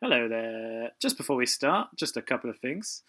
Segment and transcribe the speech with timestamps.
[0.00, 0.92] Hello there.
[1.00, 3.02] Just before we start, just a couple of things.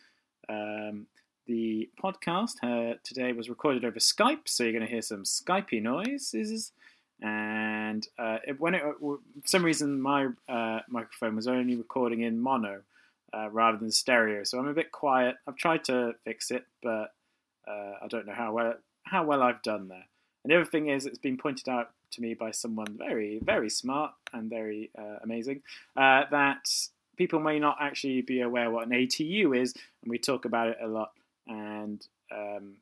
[0.49, 1.05] Um,
[1.45, 5.83] the podcast uh, today was recorded over Skype, so you're going to hear some Skypey
[5.83, 6.71] noises.
[7.21, 12.39] And uh, it, when it, for some reason, my uh, microphone was only recording in
[12.39, 12.81] mono
[13.35, 15.35] uh, rather than stereo, so I'm a bit quiet.
[15.47, 17.13] I've tried to fix it, but
[17.67, 20.05] uh, I don't know how well how well I've done there.
[20.43, 23.69] And the other thing is, it's been pointed out to me by someone very, very
[23.69, 25.61] smart and very uh, amazing
[25.95, 26.69] uh, that
[27.17, 30.77] people may not actually be aware what an ATU is, and we talk about it
[30.81, 31.11] a lot.
[31.47, 32.75] And um,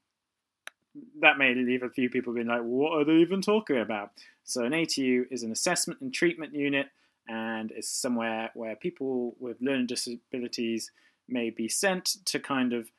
[1.20, 4.12] that may leave a few people being like, what are they even talking about?
[4.44, 6.88] So, an ATU is an assessment and treatment unit,
[7.28, 10.92] and it's somewhere where people with learning disabilities
[11.28, 12.92] may be sent to kind of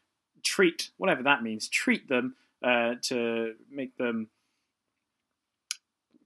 [0.42, 4.28] treat, whatever that means, treat them uh, to make them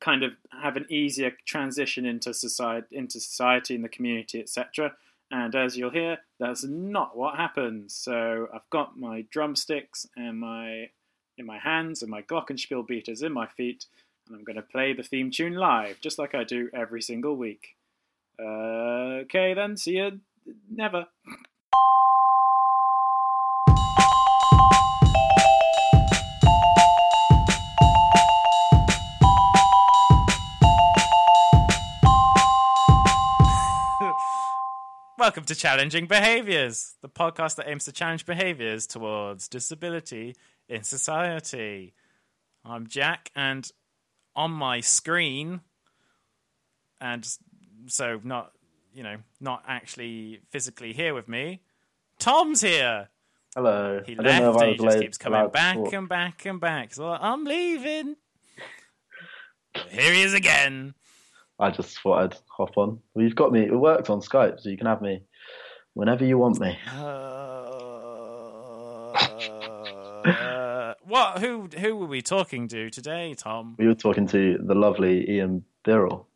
[0.02, 4.92] kind of have an easier transition into society, into society and the community, etc.
[5.30, 7.95] And as you'll hear, that's not what happens.
[7.95, 10.91] So I've got my drumsticks and my
[11.39, 13.86] in my hands and my glockenspiel beaters in my feet,
[14.27, 17.37] and I'm going to play the theme tune live, just like I do every single
[17.37, 17.77] week.
[18.39, 19.77] Uh, okay, then.
[19.77, 20.20] See you
[20.70, 21.06] never.
[35.33, 40.36] Welcome to Challenging Behaviors, the podcast that aims to challenge behaviors towards disability
[40.69, 41.94] in society.
[42.66, 43.66] I'm Jack, and
[44.36, 45.62] on my screen,
[47.00, 47.27] and
[47.86, 48.53] so not,
[48.92, 51.62] you know, not actually physically here with me,
[52.19, 53.08] Tom's here.
[53.55, 54.03] Hello.
[54.05, 56.92] He I left and he just keeps coming back and back and back.
[56.92, 58.16] So I'm leaving.
[59.88, 60.92] Here he is again.
[61.58, 62.98] I just thought I'd hop on.
[63.14, 63.62] Well, you've got me.
[63.64, 65.22] It works on Skype, so you can have me
[65.94, 66.78] whenever you want me.
[70.25, 71.41] Uh, what?
[71.41, 71.69] Who?
[71.78, 73.75] Who were we talking to today, Tom?
[73.78, 76.27] We were talking to the lovely Ian Birrell.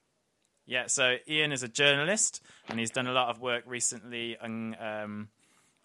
[0.66, 0.86] Yeah.
[0.88, 5.28] So Ian is a journalist, and he's done a lot of work recently on um,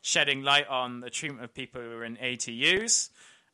[0.02, 3.10] shedding light on the treatment of people who are in ATUs.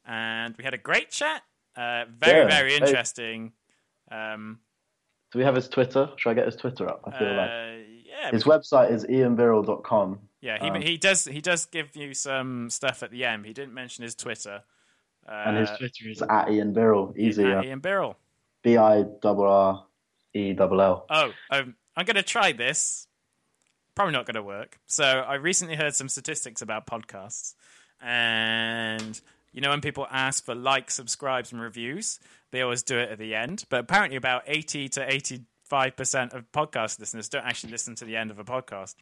[0.05, 1.43] And we had a great chat.
[1.75, 3.51] Uh, very, Yeah, very interesting.
[4.09, 4.59] Um,
[5.31, 6.09] Do we have his Twitter?
[6.15, 7.01] Should I get his Twitter up?
[7.05, 10.19] I feel like uh, yeah, his website is ianbirrell.com.
[10.41, 10.57] yeah.
[10.61, 13.45] He um, he does he does give you some stuff at the end.
[13.45, 14.63] He didn't mention his Twitter.
[15.27, 17.13] Uh, and his Twitter is at Ian Birrell.
[17.17, 17.43] Easy.
[17.43, 18.15] at uh, Ian Birrell.
[18.63, 19.85] B I R R
[20.33, 21.05] E L L.
[21.09, 23.07] Oh, um, I'm going to try this.
[23.95, 24.79] Probably not going to work.
[24.85, 27.55] So I recently heard some statistics about podcasts,
[28.01, 29.19] and
[29.53, 32.19] you know when people ask for likes, subscribes, and reviews,
[32.51, 33.65] they always do it at the end.
[33.69, 38.15] But apparently, about 80 to 85 percent of podcast listeners don't actually listen to the
[38.15, 38.95] end of a podcast,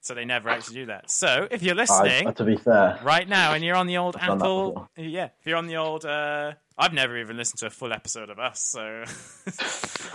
[0.00, 1.10] so they never actually do that.
[1.10, 4.88] So if you're listening to be fair, right now and you're on the old Apple,
[4.96, 8.30] yeah, if you're on the old, uh, I've never even listened to a full episode
[8.30, 9.04] of us, so.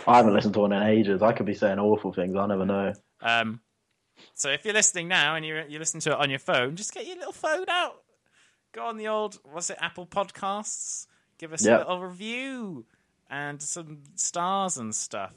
[0.07, 1.21] I haven't listened to one in ages.
[1.21, 2.35] I could be saying awful things.
[2.35, 2.93] I never know.
[3.21, 3.61] Um,
[4.33, 6.93] so if you're listening now and you you listen to it on your phone, just
[6.93, 8.01] get your little phone out.
[8.73, 11.07] Go on the old what's it Apple Podcasts.
[11.37, 12.85] Give us a little review
[13.29, 15.33] and some stars and stuff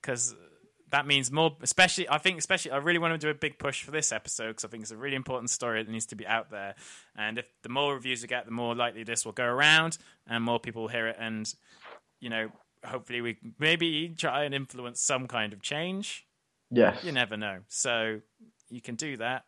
[0.00, 0.34] because
[0.90, 1.56] that means more.
[1.62, 4.48] Especially, I think, especially, I really want to do a big push for this episode
[4.48, 6.76] because I think it's a really important story that needs to be out there.
[7.16, 10.44] And if the more reviews we get, the more likely this will go around and
[10.44, 11.16] more people will hear it.
[11.18, 11.52] And
[12.20, 12.50] you know,
[12.84, 16.24] hopefully, we maybe try and influence some kind of change
[16.70, 17.02] Yes.
[17.04, 17.58] you never know.
[17.68, 18.20] So
[18.70, 19.44] you can do that.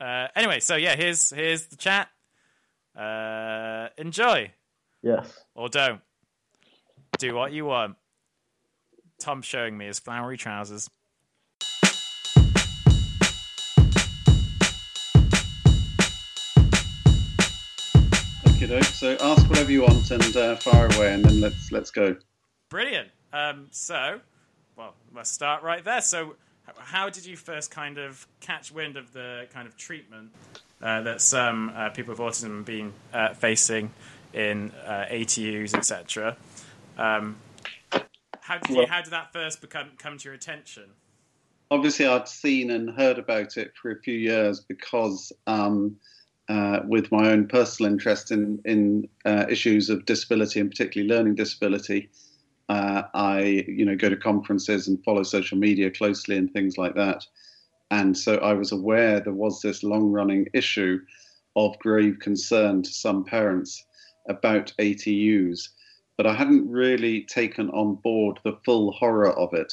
[0.00, 2.08] Uh, anyway, so yeah, here's here's the chat.
[2.96, 4.50] Uh, enjoy
[5.02, 5.44] Yes.
[5.54, 6.00] or don't.
[7.18, 7.96] Do what you want.
[9.18, 10.88] Tom's showing me his flowery trousers.
[18.46, 18.84] Okay, doke.
[18.84, 22.16] So ask whatever you want and uh, fire away, and then let's let's go.
[22.68, 23.08] Brilliant.
[23.32, 24.20] Um, so,
[24.76, 26.00] well, let's start right there.
[26.00, 26.36] So, h-
[26.78, 30.30] how did you first kind of catch wind of the kind of treatment
[30.82, 33.90] uh, that some uh, people with autism have been uh, facing
[34.32, 36.36] in uh, ATUs, etc.?
[36.98, 37.36] Um,
[38.40, 40.84] how did you, how did that first become come to your attention?
[41.70, 45.96] Obviously, I'd seen and heard about it for a few years because, um,
[46.48, 51.36] uh, with my own personal interest in in uh, issues of disability and particularly learning
[51.36, 52.10] disability,
[52.70, 56.94] uh, I you know go to conferences and follow social media closely and things like
[56.94, 57.26] that.
[57.90, 61.00] And so I was aware there was this long running issue
[61.56, 63.84] of grave concern to some parents
[64.28, 65.68] about ATUs,
[66.16, 69.72] but I hadn't really taken on board the full horror of it.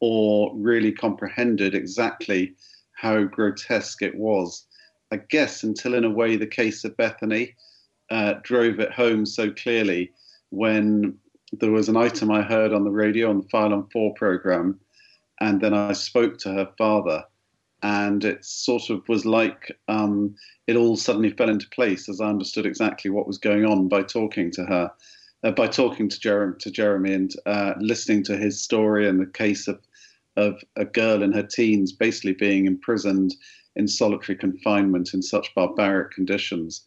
[0.00, 2.54] or really comprehended exactly
[2.92, 4.66] how grotesque it was.
[5.10, 7.54] I guess until, in a way, the case of Bethany
[8.10, 10.12] uh, drove it home so clearly
[10.50, 11.18] when
[11.60, 14.78] there was an item I heard on the radio on the File on Four program,
[15.40, 17.24] and then I spoke to her father,
[17.82, 20.34] and it sort of was like um,
[20.66, 24.02] it all suddenly fell into place as I understood exactly what was going on by
[24.02, 24.90] talking to her,
[25.42, 29.26] uh, by talking to Jeremy, to Jeremy, and uh, listening to his story and the
[29.26, 29.80] case of
[30.36, 33.34] of a girl in her teens basically being imprisoned
[33.76, 36.86] in solitary confinement in such barbaric conditions,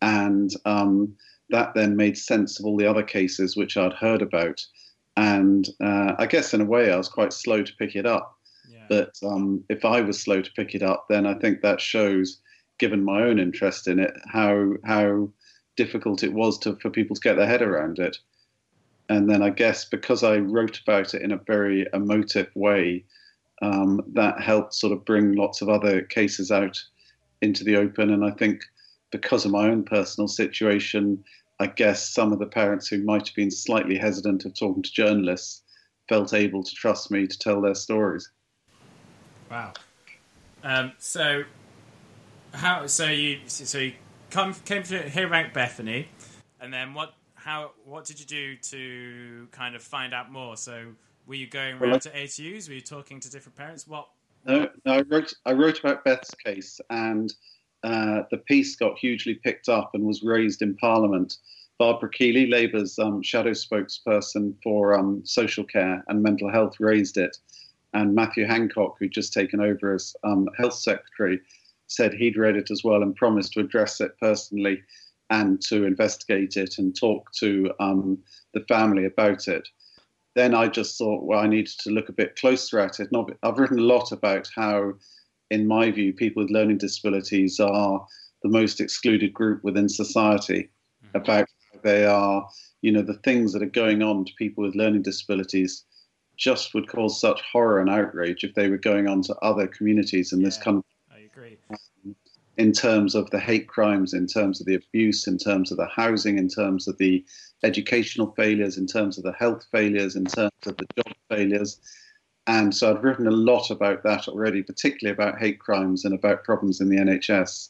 [0.00, 1.14] and um,
[1.52, 4.60] that then made sense of all the other cases which I'd heard about.
[5.16, 8.36] And uh, I guess in a way I was quite slow to pick it up.
[8.68, 8.86] Yeah.
[8.88, 12.40] But um, if I was slow to pick it up, then I think that shows,
[12.78, 15.30] given my own interest in it, how how
[15.76, 18.16] difficult it was to, for people to get their head around it.
[19.08, 23.04] And then I guess because I wrote about it in a very emotive way,
[23.60, 26.82] um, that helped sort of bring lots of other cases out
[27.42, 28.10] into the open.
[28.10, 28.62] And I think
[29.10, 31.22] because of my own personal situation,
[31.60, 34.92] I guess some of the parents who might have been slightly hesitant of talking to
[34.92, 35.62] journalists
[36.08, 38.30] felt able to trust me to tell their stories.
[39.50, 39.72] Wow.
[40.64, 41.44] Um, so,
[42.52, 42.86] how?
[42.86, 43.92] So you so you
[44.30, 46.08] come came to hear about Bethany,
[46.60, 47.14] and then what?
[47.34, 47.72] How?
[47.84, 50.56] What did you do to kind of find out more?
[50.56, 50.86] So,
[51.26, 52.68] were you going around well, to ATUs?
[52.68, 53.86] Were you talking to different parents?
[53.86, 54.08] What?
[54.44, 54.92] No, no.
[54.94, 57.32] I wrote I wrote about Beth's case and
[57.84, 61.36] uh, the piece got hugely picked up and was raised in Parliament.
[61.78, 67.36] Barbara Keeley, Labour's um, shadow spokesperson for um, social care and mental health, raised it.
[67.92, 71.40] And Matthew Hancock, who'd just taken over as um, health secretary,
[71.88, 74.82] said he'd read it as well and promised to address it personally
[75.30, 78.18] and to investigate it and talk to um,
[78.54, 79.68] the family about it.
[80.34, 83.08] Then I just thought, well, I needed to look a bit closer at it.
[83.42, 84.92] I've written a lot about how
[85.52, 88.06] in my view, people with learning disabilities are
[88.42, 90.70] the most excluded group within society.
[91.04, 91.16] Mm-hmm.
[91.18, 91.46] About
[91.82, 92.48] they are,
[92.80, 95.84] you know, the things that are going on to people with learning disabilities
[96.36, 100.32] just would cause such horror and outrage if they were going on to other communities
[100.32, 100.88] in yeah, this country.
[101.12, 101.58] I agree.
[102.56, 105.86] In terms of the hate crimes, in terms of the abuse, in terms of the
[105.86, 107.24] housing, in terms of the
[107.62, 111.80] educational failures, in terms of the health failures, in terms of the job failures.
[112.46, 116.44] And so I'd written a lot about that already, particularly about hate crimes and about
[116.44, 117.68] problems in the NHS.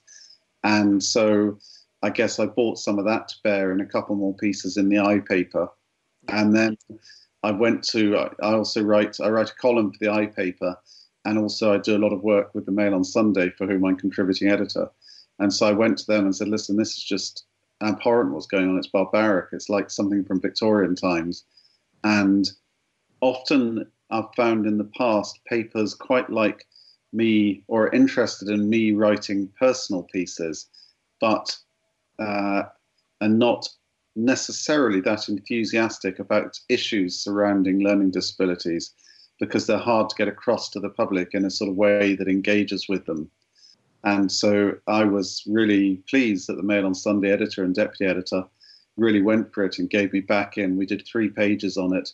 [0.65, 1.59] And so
[2.03, 4.89] I guess I brought some of that to bear in a couple more pieces in
[4.89, 5.69] the i paper.
[6.29, 6.77] And then
[7.43, 10.77] I went to, I also write, I write a column for the i paper.
[11.25, 13.85] And also I do a lot of work with the Mail on Sunday, for whom
[13.85, 14.91] I'm contributing editor.
[15.39, 17.45] And so I went to them and said, listen, this is just
[17.83, 18.79] abhorrent what's going on.
[18.79, 19.49] It's barbaric.
[19.53, 21.45] It's like something from Victorian times.
[22.05, 22.51] And
[23.21, 26.67] often I've found in the past papers quite like
[27.12, 30.69] me or interested in me writing personal pieces,
[31.20, 31.56] but
[32.19, 32.64] uh,
[33.20, 33.69] are not
[34.14, 38.93] necessarily that enthusiastic about issues surrounding learning disabilities
[39.41, 42.29] because they're hard to get across to the public in a sort of way that
[42.29, 43.31] engages with them.
[44.05, 48.44] And so I was really pleased that the Mail on Sunday editor and deputy editor
[48.97, 50.76] really went for it and gave me back in.
[50.76, 52.12] We did three pages on it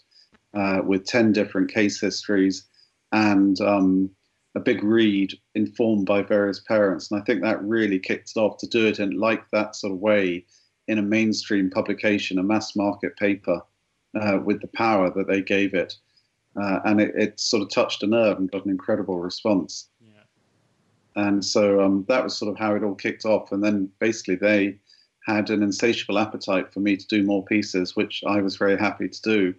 [0.54, 2.64] uh, with 10 different case histories
[3.12, 4.10] and um,
[4.54, 7.10] a big read informed by various parents.
[7.10, 9.92] And I think that really kicked it off to do it in like that sort
[9.92, 10.44] of way
[10.88, 13.60] in a mainstream publication, a mass market paper,
[14.18, 15.94] uh, with the power that they gave it.
[16.60, 19.88] Uh, and it, it, sort of touched a nerve and got an incredible response.
[20.00, 20.22] Yeah.
[21.14, 23.52] And so um, that was sort of how it all kicked off.
[23.52, 24.78] And then basically they
[25.26, 29.08] had an insatiable appetite for me to do more pieces, which I was very happy
[29.08, 29.54] to do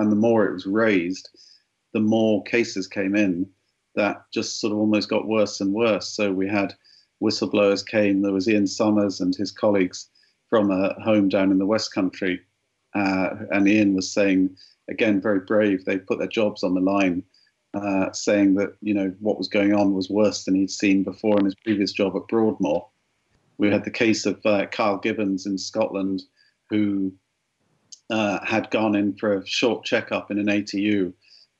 [0.00, 1.28] and the more it was raised,
[1.92, 3.48] the more cases came in
[3.94, 6.08] that just sort of almost got worse and worse.
[6.08, 6.74] So we had
[7.22, 8.22] whistleblowers came.
[8.22, 10.08] There was Ian Summers and his colleagues
[10.48, 12.40] from a home down in the West Country,
[12.94, 14.56] uh, and Ian was saying
[14.90, 15.84] again, very brave.
[15.84, 17.22] They put their jobs on the line,
[17.72, 21.38] uh, saying that you know what was going on was worse than he'd seen before
[21.38, 22.88] in his previous job at Broadmoor.
[23.58, 26.22] We had the case of uh, Carl Gibbons in Scotland,
[26.68, 27.12] who
[28.10, 31.12] uh, had gone in for a short checkup in an ATU,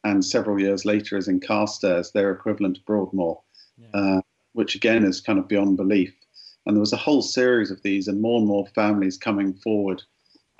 [0.05, 3.41] and several years later is in Carstairs, their equivalent to Broadmoor,
[3.79, 3.89] yeah.
[3.95, 4.21] uh,
[4.53, 6.13] which again is kind of beyond belief.
[6.67, 10.03] And there was a whole series of these, and more and more families coming forward.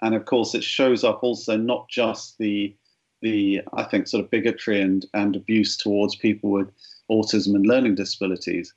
[0.03, 2.75] And of course, it shows up also not just the
[3.23, 6.71] the I think sort of bigotry and, and abuse towards people with
[7.11, 8.73] autism and learning disabilities,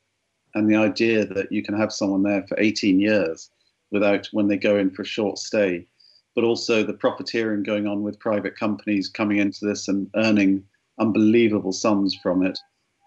[0.56, 3.50] and the idea that you can have someone there for 18 years
[3.92, 5.88] without when they go in for a short stay
[6.36, 10.64] but also the profiteering going on with private companies coming into this and earning
[11.00, 12.58] unbelievable sums from it.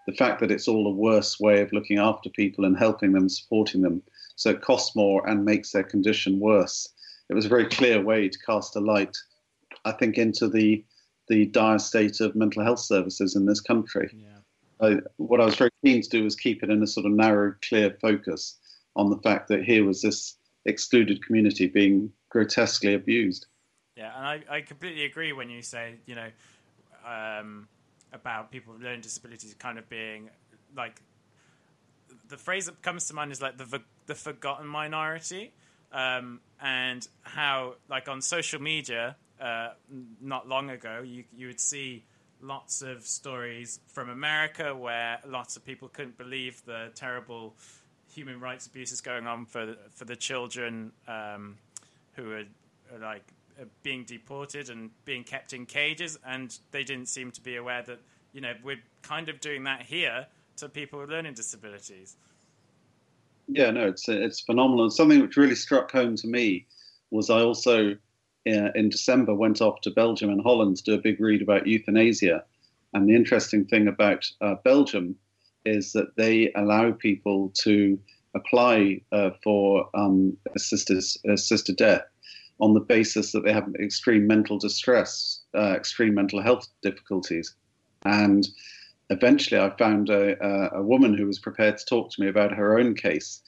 [0.06, 3.28] The fact that it's all a worse way of looking after people and helping them,
[3.28, 4.02] supporting them,
[4.36, 6.88] so it costs more and makes their condition worse.
[7.28, 9.16] It was a very clear way to cast a light,
[9.84, 10.84] I think, into the
[11.28, 14.08] the dire state of mental health services in this country.
[14.14, 14.38] Yeah.
[14.80, 17.12] I, what I was very keen to do was keep it in a sort of
[17.12, 18.58] narrow, clear focus
[18.94, 23.46] on the fact that here was this excluded community being grotesquely abused.
[23.96, 26.28] Yeah, and I, I completely agree when you say, you know,
[27.06, 27.68] um,
[28.12, 30.30] about people with learning disabilities kind of being
[30.76, 31.00] like
[32.28, 35.52] the phrase that comes to mind is like the the forgotten minority,
[35.92, 39.70] um, and how like on social media, uh,
[40.20, 42.04] not long ago, you you would see
[42.42, 47.54] lots of stories from America where lots of people couldn't believe the terrible
[48.12, 51.56] human rights abuses going on for for the children um,
[52.16, 52.44] who are,
[52.94, 53.22] are like
[53.60, 57.82] uh, being deported and being kept in cages, and they didn't seem to be aware
[57.82, 58.00] that
[58.32, 62.16] you know we're kind of doing that here to people with learning disabilities.
[63.48, 64.90] Yeah, no, it's it's phenomenal.
[64.90, 66.66] Something which really struck home to me
[67.10, 67.92] was I also
[68.46, 71.66] uh, in December went off to Belgium and Holland to do a big read about
[71.66, 72.44] euthanasia.
[72.94, 75.16] And the interesting thing about uh, Belgium
[75.64, 77.98] is that they allow people to
[78.36, 82.04] apply uh, for um, assisted, assisted death
[82.60, 87.54] on the basis that they have extreme mental distress, uh, extreme mental health difficulties.
[88.04, 88.46] And
[89.10, 92.52] eventually I found a, a, a, woman who was prepared to talk to me about
[92.52, 93.42] her own case.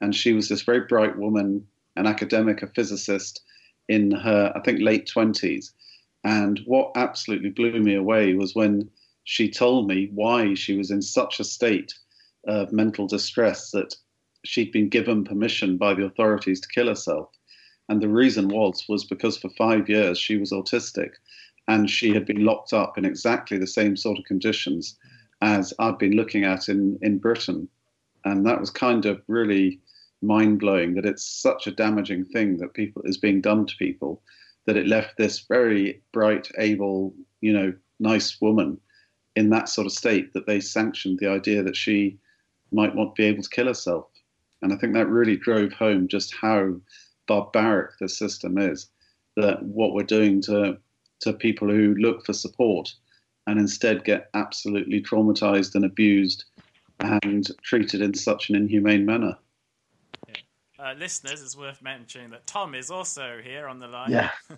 [0.00, 3.42] And she was this very bright woman, an academic, a physicist
[3.88, 5.72] in her, I think, late 20s.
[6.24, 8.88] And what absolutely blew me away was when
[9.24, 11.94] she told me why she was in such a state
[12.46, 13.94] of mental distress that
[14.44, 17.28] she'd been given permission by the authorities to kill herself.
[17.88, 21.12] And the reason was was because for five years she was autistic,
[21.68, 24.96] and she had been locked up in exactly the same sort of conditions
[25.40, 27.68] as I'd been looking at in in Britain,
[28.24, 29.80] and that was kind of really
[30.22, 34.22] mind blowing that it's such a damaging thing that people is being done to people
[34.66, 38.78] that it left this very bright, able, you know, nice woman
[39.36, 42.18] in that sort of state that they sanctioned the idea that she
[42.72, 44.06] might not be able to kill herself.
[44.64, 46.76] And I think that really drove home just how
[47.28, 48.88] barbaric the system is.
[49.36, 50.78] That what we're doing to
[51.20, 52.92] to people who look for support
[53.46, 56.44] and instead get absolutely traumatized and abused
[57.00, 59.36] and treated in such an inhumane manner.
[60.78, 64.10] Uh, listeners, it's worth mentioning that Tom is also here on the line.
[64.10, 64.30] Yeah,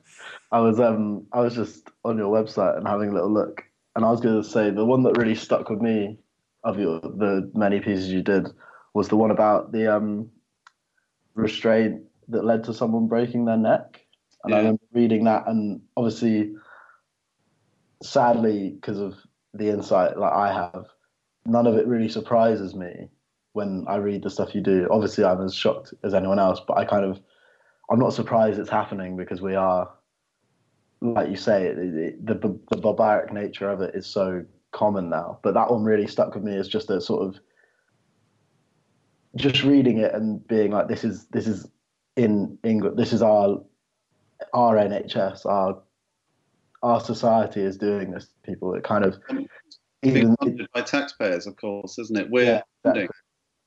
[0.52, 3.64] I was um I was just on your website and having a little look,
[3.96, 6.20] and I was going to say the one that really stuck with me
[6.62, 8.48] of your the many pieces you did
[8.96, 10.30] was the one about the um
[11.34, 14.00] restraint that led to someone breaking their neck.
[14.42, 14.56] And yeah.
[14.56, 16.54] I remember reading that, and obviously,
[18.02, 19.14] sadly, because of
[19.52, 20.86] the insight like I have,
[21.44, 23.08] none of it really surprises me
[23.52, 24.88] when I read the stuff you do.
[24.90, 27.20] Obviously, I'm as shocked as anyone else, but I kind of,
[27.90, 29.90] I'm not surprised it's happening because we are,
[31.02, 35.38] like you say, it, it, the the barbaric nature of it is so common now.
[35.42, 37.40] But that one really stuck with me as just a sort of,
[39.36, 41.68] just reading it and being like, this is this is
[42.16, 42.98] in England.
[42.98, 43.62] This is our
[44.52, 45.78] our NHS, our
[46.82, 48.28] our society is doing this.
[48.42, 49.18] people, it kind of
[50.02, 52.30] even funded by taxpayers, of course, isn't it?
[52.30, 53.08] We're yeah, exactly.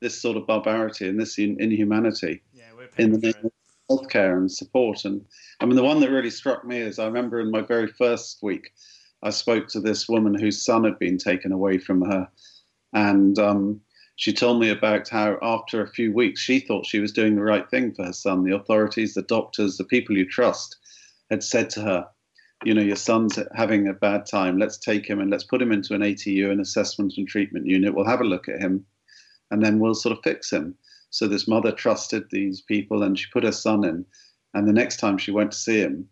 [0.02, 3.52] this sort of barbarity and this in, inhumanity yeah, in the name of
[3.90, 5.06] healthcare and support.
[5.06, 5.26] And
[5.60, 8.40] I mean, the one that really struck me is I remember in my very first
[8.42, 8.72] week,
[9.24, 12.30] I spoke to this woman whose son had been taken away from her,
[12.94, 13.82] and um,
[14.20, 17.42] she told me about how after a few weeks she thought she was doing the
[17.42, 18.44] right thing for her son.
[18.44, 20.76] The authorities, the doctors, the people you trust
[21.32, 22.08] had said to her,
[22.66, 24.60] you know, your son's having a bad time.
[24.60, 27.96] Let's take him and let's put him into an ATU, an assessment and treatment unit.
[27.96, 28.86] We'll have a look at him
[29.52, 30.76] and then we'll sort of fix him.
[31.12, 34.06] So this mother trusted these people and she put her son in.
[34.54, 36.10] And the next time she went to see him,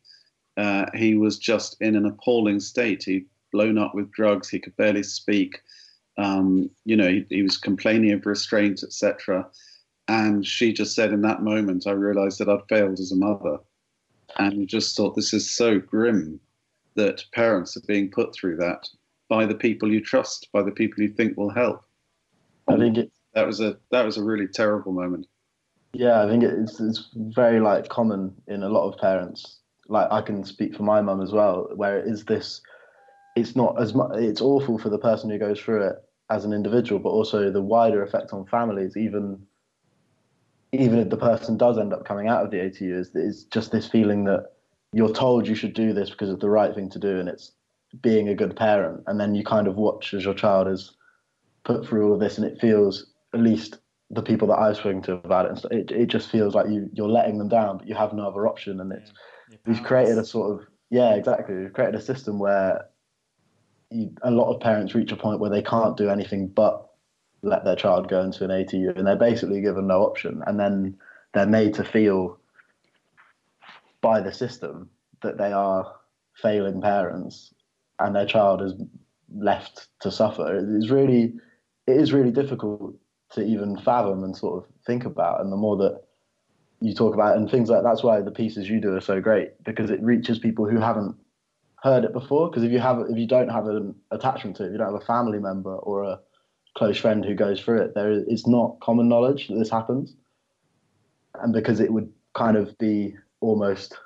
[0.55, 3.03] uh, he was just in an appalling state.
[3.03, 4.47] He'd blown up with drugs.
[4.47, 5.59] He could barely speak.
[6.17, 9.47] Um, you know, he, he, was complaining of restraint, etc.
[10.07, 13.57] And she just said, in that moment, I realized that I'd failed as a mother,
[14.37, 16.39] and just thought this is so grim
[16.95, 18.89] that parents are being put through that
[19.29, 21.83] by the people you trust, by the people you think will help.
[22.67, 25.27] I think it, that was a that was a really terrible moment.
[25.93, 29.59] Yeah, I think it's it's very like common in a lot of parents.
[29.87, 32.61] Like I can speak for my mum as well, where it is this.
[33.35, 34.17] It's not as much.
[34.17, 35.95] It's awful for the person who goes through it,
[36.29, 39.45] as an individual, but also the wider effect on families, even
[40.73, 43.71] even if the person does end up coming out of the ATU, is, is just
[43.71, 44.51] this feeling that
[44.91, 47.53] you're told you should do this because it's the right thing to do, and it's
[48.01, 50.95] being a good parent, and then you kind of watch as your child is
[51.63, 53.79] put through all of this, and it feels at least
[54.09, 57.09] the people that I've spoken to about it, it, it just feels like you you're
[57.09, 59.11] letting them down, but you have no other option, and it's
[59.49, 61.55] Yeah, we've created a sort of yeah exactly.
[61.55, 62.85] We've created a system where
[63.91, 66.89] you, a lot of parents reach a point where they can't do anything but
[67.41, 70.97] let their child go into an ATU, and they're basically given no option, and then
[71.33, 72.39] they're made to feel
[74.01, 74.89] by the system
[75.21, 75.95] that they are
[76.35, 77.53] failing parents,
[77.99, 78.73] and their child is
[79.35, 80.57] left to suffer.
[80.75, 81.35] It's really,
[81.85, 82.95] it is really difficult
[83.31, 85.41] to even fathom and sort of think about.
[85.41, 86.01] And the more that
[86.79, 89.19] you talk about and things like that, that's why the pieces you do are so
[89.19, 91.15] great because it reaches people who haven't
[91.83, 92.49] heard it before.
[92.49, 94.93] Because if you have, if you don't have an attachment to it, if you don't
[94.93, 96.19] have a family member or a
[96.75, 100.15] close friend who goes through it, there is, it's not common knowledge that this happens.
[101.35, 103.97] And because it would kind of be almost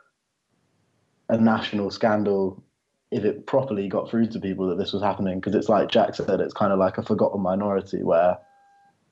[1.30, 2.64] a national scandal
[3.12, 6.16] if it properly got through to people that this was happening because it's like Jack
[6.16, 8.38] said it's kind of like a forgotten minority where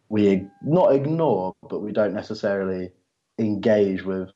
[0.09, 2.91] we not ignore but we don't necessarily
[3.37, 4.29] engage with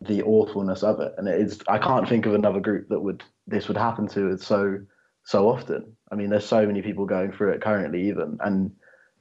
[0.00, 3.66] the awfulness of it and it's I can't think of another group that would this
[3.68, 4.78] would happen to so
[5.24, 8.70] so often I mean there's so many people going through it currently even and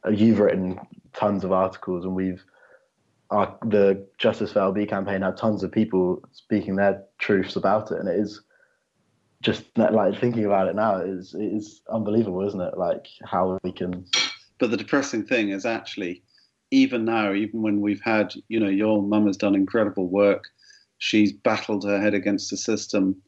[0.06, 0.80] uh, you've written
[1.14, 2.44] tons of articles and we've
[3.30, 8.00] our, the Justice for LB campaign had tons of people speaking their truths about it
[8.00, 8.42] and it is
[9.42, 12.78] just like thinking about it now is is unbelievable, isn't it?
[12.78, 14.06] Like how we can.
[14.60, 16.24] But the depressing thing is actually,
[16.72, 20.46] even now, even when we've had, you know, your mum has done incredible work.
[21.00, 23.22] She's battled her head against the system.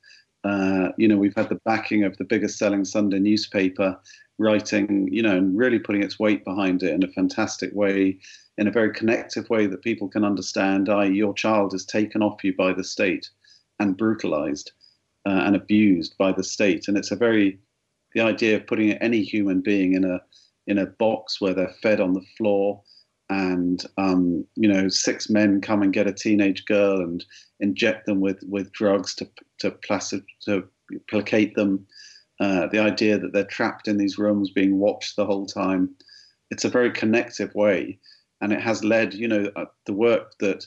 [0.43, 3.99] Uh, you know, we've had the backing of the biggest selling Sunday newspaper
[4.37, 8.17] writing, you know, and really putting its weight behind it in a fantastic way,
[8.57, 10.89] in a very connective way that people can understand.
[10.89, 13.29] I, your child is taken off you by the state
[13.79, 14.71] and brutalized
[15.25, 16.87] uh, and abused by the state.
[16.87, 17.59] And it's a very
[18.15, 20.21] the idea of putting any human being in a
[20.67, 22.81] in a box where they're fed on the floor,
[23.29, 27.23] and um, you know six men come and get a teenage girl and
[27.59, 30.67] inject them with with drugs to to placid to
[31.09, 31.85] placate them.
[32.39, 35.89] Uh, the idea that they're trapped in these rooms being watched the whole time.
[36.51, 37.99] It's a very connective way,
[38.41, 40.65] and it has led, you know, uh, the work that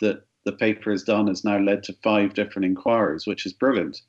[0.00, 4.00] that the paper has done has now led to five different inquiries, which is brilliant.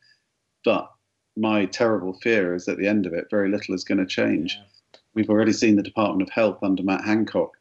[0.63, 0.89] But
[1.35, 4.05] my terrible fear is that at the end of it, very little is going to
[4.05, 4.57] change.
[4.57, 4.99] Yeah.
[5.13, 7.57] We've already seen the Department of Health under Matt Hancock.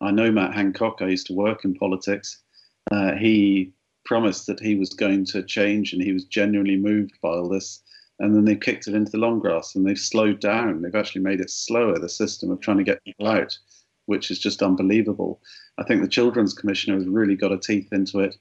[0.00, 0.98] I know Matt Hancock.
[1.00, 2.42] I used to work in politics.
[2.90, 3.72] Uh, he
[4.04, 7.82] promised that he was going to change, and he was genuinely moved by all this.
[8.18, 10.82] And then they kicked it into the long grass, and they've slowed down.
[10.82, 11.98] They've actually made it slower.
[11.98, 13.58] The system of trying to get people out,
[14.06, 15.40] which is just unbelievable.
[15.78, 18.36] I think the Children's Commissioner has really got a teeth into it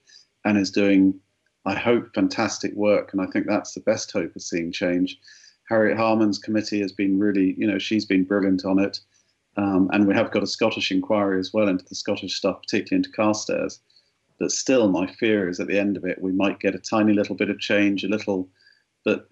[0.46, 1.20] and is doing,
[1.65, 3.12] I hope, fantastic work.
[3.12, 5.20] And I think that's the best hope of seeing change.
[5.68, 9.00] Harriet Harman's committee has been really, you know, she's been brilliant on it.
[9.58, 12.98] Um, and we have got a Scottish inquiry as well into the Scottish stuff, particularly
[12.98, 13.80] into Carstairs.
[14.38, 17.13] But still, my fear is at the end of it, we might get a tiny
[17.13, 18.50] little bit of change, a little.
[19.06, 19.30] But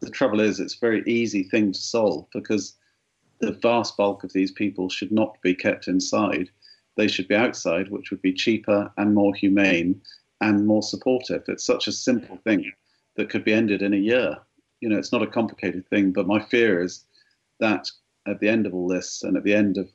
[0.00, 2.76] the trouble is, it's a very easy thing to solve because
[3.40, 6.50] the vast bulk of these people should not be kept inside
[6.96, 10.00] they should be outside, which would be cheaper and more humane
[10.40, 11.42] and more supportive.
[11.48, 12.70] It's such a simple thing
[13.16, 14.36] that could be ended in a year.
[14.80, 17.04] You know, it's not a complicated thing, but my fear is
[17.60, 17.90] that
[18.26, 19.90] at the end of all this and at the end of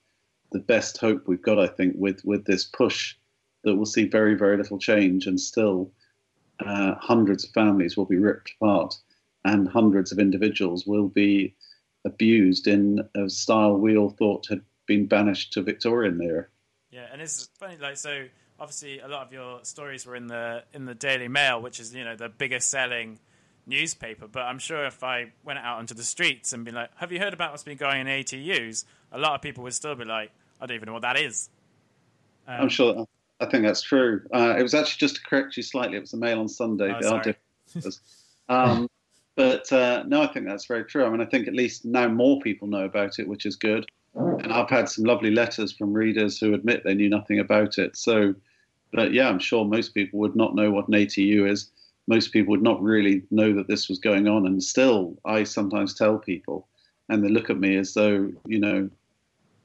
[0.52, 3.16] the best hope we've got, I think, with, with this push,
[3.64, 5.92] that we'll see very, very little change and still
[6.60, 8.96] uh, hundreds of families will be ripped apart
[9.46, 11.56] and hundreds of individuals will be
[12.06, 16.46] abused in a style we all thought had been banished to Victorian era.
[16.90, 18.26] Yeah, and it's funny, like so.
[18.60, 21.94] Obviously, a lot of your stories were in the in the Daily Mail, which is
[21.94, 23.20] you know the biggest selling
[23.68, 24.28] newspaper.
[24.28, 27.20] But I'm sure if I went out onto the streets and be like, "Have you
[27.20, 30.32] heard about what's been going in ATUs?" A lot of people would still be like,
[30.60, 31.50] "I don't even know what that is."
[32.48, 33.08] Um, I'm sure.
[33.40, 34.24] I think that's true.
[34.34, 35.98] Uh, it was actually just to correct you slightly.
[35.98, 36.92] It was the Mail on Sunday.
[36.92, 37.36] Oh, sorry.
[38.50, 38.90] um,
[39.36, 41.06] but uh, no, I think that's very true.
[41.06, 43.86] I mean, I think at least now more people know about it, which is good.
[44.16, 47.96] And I've had some lovely letters from readers who admit they knew nothing about it.
[47.96, 48.34] So,
[48.92, 51.70] but yeah, I'm sure most people would not know what an ATU is.
[52.08, 54.46] Most people would not really know that this was going on.
[54.46, 56.68] And still, I sometimes tell people,
[57.10, 58.90] and they look at me as though, you know,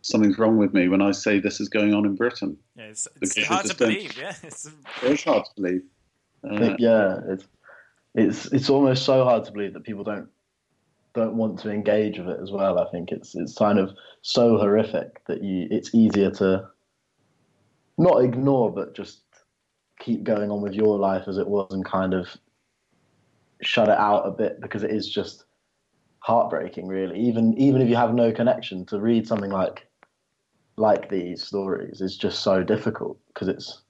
[0.02, 2.57] something's wrong with me when I say this is going on in Britain.
[2.76, 4.16] Yeah, it's, it's hard to believe.
[4.16, 4.68] Yeah, it's,
[5.02, 5.83] it's hard to believe.
[6.44, 7.46] Uh, yeah, it's
[8.14, 10.28] it's it's almost so hard to believe that people don't
[11.14, 12.78] don't want to engage with it as well.
[12.78, 16.68] I think it's it's kind of so horrific that you it's easier to
[17.98, 19.21] not ignore but just
[20.02, 22.36] keep going on with your life as it was and kind of
[23.62, 25.44] shut it out a bit because it is just
[26.18, 27.18] heartbreaking, really.
[27.18, 29.86] Even even if you have no connection, to read something like
[30.76, 33.82] like these stories is just so difficult because it's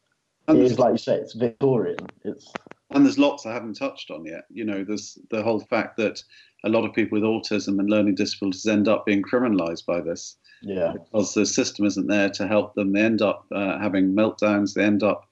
[0.49, 2.07] it is like you say, it's Victorian.
[2.25, 2.53] It's
[2.91, 4.45] and there's lots I haven't touched on yet.
[4.51, 6.23] You know, there's the whole fact that
[6.65, 10.37] a lot of people with autism and learning disabilities end up being criminalised by this.
[10.63, 10.93] Yeah.
[10.93, 12.93] Because the system isn't there to help them.
[12.93, 14.75] They end up uh, having meltdowns.
[14.75, 15.27] They end up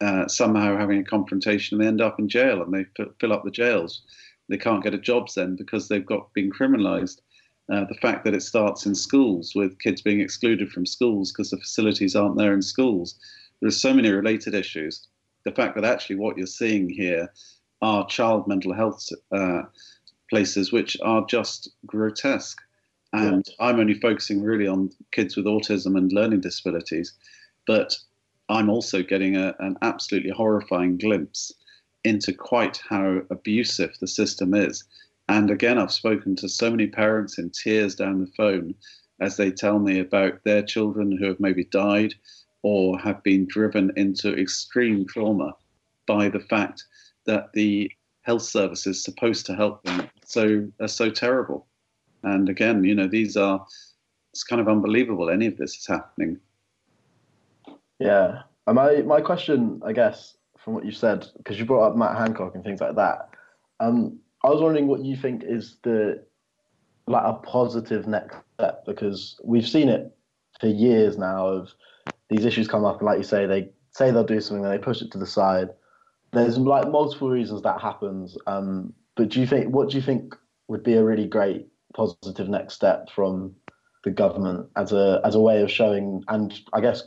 [0.00, 1.76] uh, somehow having a confrontation.
[1.76, 4.02] And they end up in jail, and they f- fill up the jails.
[4.48, 7.20] They can't get a jobs then because they've got been criminalised.
[7.72, 11.50] Uh, the fact that it starts in schools with kids being excluded from schools because
[11.50, 13.14] the facilities aren't there in schools.
[13.60, 15.06] There's so many related issues.
[15.44, 17.32] The fact that actually what you're seeing here
[17.80, 19.62] are child mental health uh,
[20.28, 22.60] places which are just grotesque.
[23.12, 23.66] And yeah.
[23.66, 27.12] I'm only focusing really on kids with autism and learning disabilities,
[27.66, 27.96] but
[28.50, 31.52] I'm also getting a, an absolutely horrifying glimpse
[32.04, 34.84] into quite how abusive the system is.
[35.28, 38.74] And again, I've spoken to so many parents in tears down the phone
[39.20, 42.14] as they tell me about their children who have maybe died
[42.62, 45.54] or have been driven into extreme trauma
[46.06, 46.84] by the fact
[47.26, 47.90] that the
[48.22, 51.66] health services supposed to help them so are so terrible.
[52.24, 53.64] And again, you know, these are
[54.32, 56.40] it's kind of unbelievable any of this is happening.
[58.00, 58.42] Yeah.
[58.66, 62.16] And my my question, I guess, from what you said, because you brought up Matt
[62.16, 63.28] Hancock and things like that.
[63.78, 66.24] Um, I was wondering what you think is the
[67.06, 70.14] like a positive next step because we've seen it
[70.60, 71.74] for years now of
[72.28, 74.82] these issues come up and like you say they say they'll do something and they
[74.82, 75.68] push it to the side
[76.32, 80.36] there's like multiple reasons that happens um, but do you think what do you think
[80.68, 83.52] would be a really great positive next step from
[84.04, 87.02] the government as a as a way of showing and i guess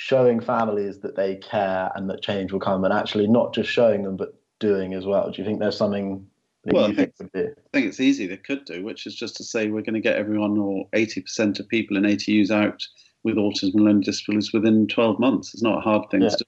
[0.00, 4.04] showing families that they care and that change will come and actually not just showing
[4.04, 6.24] them but doing as well do you think there's something
[6.64, 7.24] well, I think, I
[7.72, 10.16] think, it's easy they could do, which is just to say we're going to get
[10.16, 12.82] everyone or 80% of people in ATUs out
[13.22, 15.54] with autism and learning disabilities within 12 months.
[15.54, 16.28] It's not a hard thing yeah.
[16.28, 16.44] to do.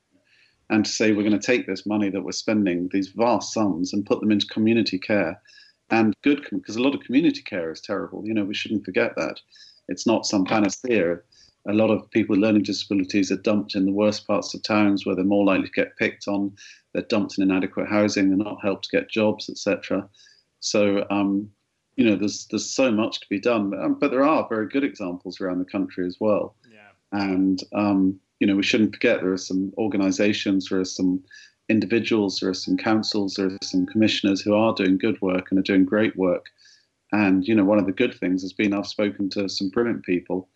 [0.68, 3.94] And to say we're going to take this money that we're spending, these vast sums,
[3.94, 5.40] and put them into community care
[5.90, 8.22] and good, because a lot of community care is terrible.
[8.26, 9.40] You know, we shouldn't forget that.
[9.88, 11.20] It's not some panacea.
[11.68, 15.04] A lot of people with learning disabilities are dumped in the worst parts of towns
[15.04, 16.54] where they're more likely to get picked on.
[16.92, 18.28] They're dumped in inadequate housing.
[18.28, 20.08] They're not helped to get jobs, etc.
[20.60, 21.50] So, um,
[21.96, 23.74] you know, there's there's so much to be done.
[23.78, 26.54] Um, but there are very good examples around the country as well.
[26.70, 26.78] Yeah.
[27.12, 31.22] And, um, you know, we shouldn't forget there are some organizations, there are some
[31.68, 35.58] individuals, there are some councils, there are some commissioners who are doing good work and
[35.58, 36.46] are doing great work.
[37.12, 40.04] And, you know, one of the good things has been I've spoken to some brilliant
[40.04, 40.48] people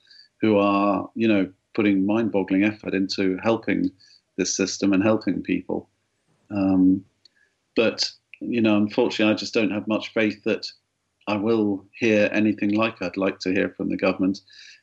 [0.44, 3.90] who are, you know, putting mind boggling effort into helping
[4.36, 5.88] this system and helping people.
[6.50, 7.02] Um,
[7.74, 10.66] but, you know, unfortunately, I just don't have much faith that
[11.28, 14.42] I will hear anything like I'd like to hear from the government.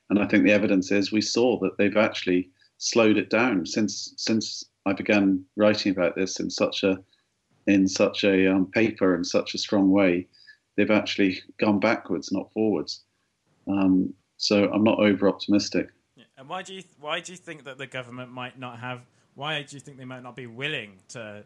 [0.10, 4.16] And I think the evidence is we saw that they've actually slowed it down since
[4.18, 6.98] since I began writing about this in such a
[7.68, 10.28] in such a um, paper in such a strong way.
[10.76, 13.04] They've actually gone backwards, not forwards.
[13.68, 15.90] Um, so I'm not over optimistic.
[16.16, 16.24] Yeah.
[16.36, 19.02] And why do you why do you think that the government might not have?
[19.36, 21.44] Why do you think they might not be willing to,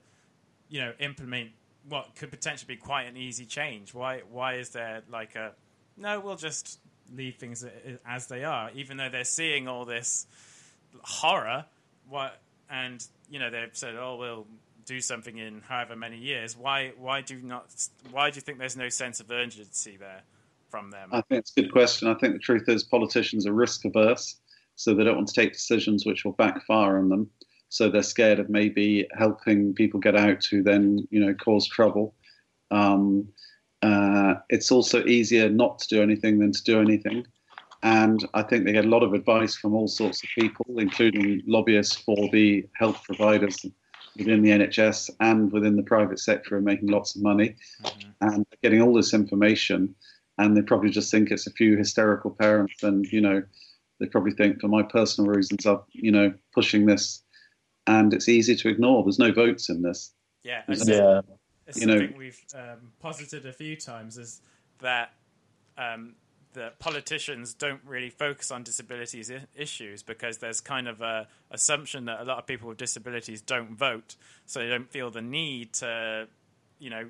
[0.70, 1.52] you know, implement
[1.90, 3.94] what could potentially be quite an easy change?
[3.94, 5.52] Why why is there like a
[5.98, 6.22] no?
[6.22, 6.80] We'll just
[7.14, 7.66] leave things
[8.06, 10.26] as they are, even though they're seeing all this
[11.02, 11.66] horror.
[12.08, 14.48] What and you know they've said, "Oh, we'll
[14.86, 16.94] do something in however many years." Why?
[16.98, 17.66] Why do not?
[18.10, 20.24] Why do you think there's no sense of urgency there
[20.70, 21.10] from them?
[21.12, 22.08] I think it's a good question.
[22.08, 24.40] I think the truth is politicians are risk averse,
[24.76, 27.30] so they don't want to take decisions which will backfire on them.
[27.70, 32.14] So they're scared of maybe helping people get out who then you know cause trouble.
[32.72, 33.28] Um,
[33.82, 37.26] uh, it's also easier not to do anything than to do anything.
[37.84, 41.44] And I think they get a lot of advice from all sorts of people, including
[41.46, 43.64] lobbyists for the health providers
[44.18, 48.10] within the NHS and within the private sector, are making lots of money mm-hmm.
[48.22, 49.94] and getting all this information.
[50.38, 53.42] And they probably just think it's a few hysterical parents, and you know,
[54.00, 57.24] they probably think, for my personal reasons, I'm you know pushing this,
[57.88, 59.04] and it's easy to ignore.
[59.04, 60.14] There's no votes in this.
[60.44, 61.22] Yeah, yeah.
[61.68, 64.42] It's you something know, we've um, posited a few times is
[64.80, 65.14] that
[65.78, 66.16] um,
[66.54, 72.06] that politicians don't really focus on disabilities I- issues because there's kind of a assumption
[72.06, 75.74] that a lot of people with disabilities don't vote, so they don't feel the need
[75.74, 76.28] to,
[76.80, 77.10] you know,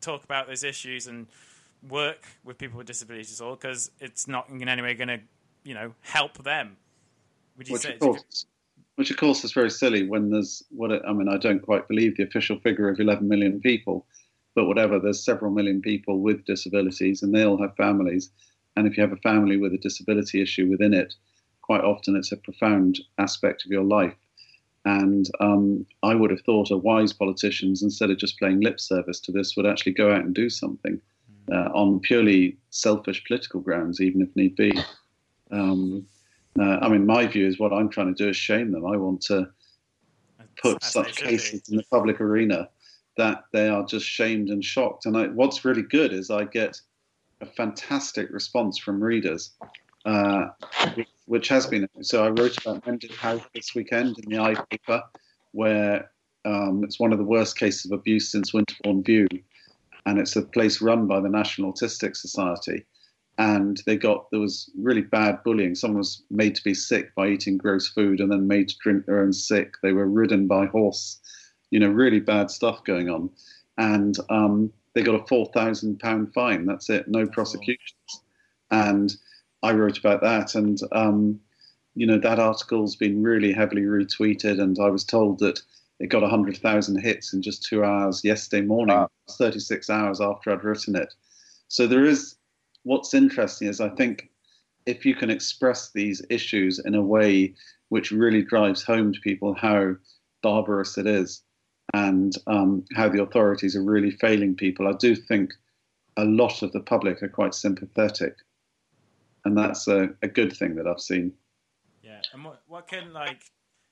[0.00, 1.26] talk about those issues and
[1.88, 5.20] work with people with disabilities at all because it's not in any way going to,
[5.64, 6.76] you know, help them.
[7.56, 7.94] Would you which say?
[7.94, 8.46] Of course,
[8.96, 11.28] which of course is very silly when there's what I mean.
[11.28, 14.06] I don't quite believe the official figure of 11 million people,
[14.54, 14.98] but whatever.
[14.98, 18.30] There's several million people with disabilities, and they all have families.
[18.76, 21.14] And if you have a family with a disability issue within it,
[21.62, 24.14] quite often it's a profound aspect of your life.
[24.84, 29.20] And um, I would have thought a wise politicians, instead of just playing lip service
[29.20, 31.00] to this, would actually go out and do something
[31.52, 34.72] uh, on purely selfish political grounds, even if need be.
[35.50, 36.06] Um,
[36.58, 38.86] uh, I mean, my view is what I'm trying to do is shame them.
[38.86, 39.48] I want to
[40.60, 42.68] put As such cases in the public arena
[43.16, 45.06] that they are just shamed and shocked.
[45.06, 46.80] And I, what's really good is I get
[47.40, 49.52] a fantastic response from readers,
[50.04, 50.46] uh,
[51.26, 51.88] which has been.
[52.02, 55.02] So I wrote about Mendip House this weekend in the I paper,
[55.52, 56.10] where
[56.44, 59.26] um, it's one of the worst cases of abuse since Winterbourne View,
[60.06, 62.84] and it's a place run by the National Autistic Society.
[63.38, 65.74] And they got there was really bad bullying.
[65.74, 69.06] Someone was made to be sick by eating gross food, and then made to drink
[69.06, 69.74] their own sick.
[69.82, 71.18] They were ridden by horse,
[71.70, 73.30] you know, really bad stuff going on.
[73.78, 76.66] And um, they got a four thousand pound fine.
[76.66, 78.24] That's it, no prosecutions.
[78.70, 79.14] And
[79.62, 81.40] I wrote about that, and um,
[81.94, 85.60] you know that article's been really heavily retweeted, and I was told that
[86.00, 89.10] it got hundred thousand hits in just two hours yesterday morning, Wow.
[89.38, 91.12] thirty six hours after I'd written it.
[91.68, 92.36] So there is.
[92.82, 94.30] What's interesting is I think
[94.86, 97.54] if you can express these issues in a way
[97.90, 99.96] which really drives home to people how
[100.42, 101.42] barbarous it is
[101.92, 105.52] and um, how the authorities are really failing people, I do think
[106.16, 108.34] a lot of the public are quite sympathetic.
[109.44, 111.32] And that's a, a good thing that I've seen.
[112.02, 113.42] Yeah, and what what can like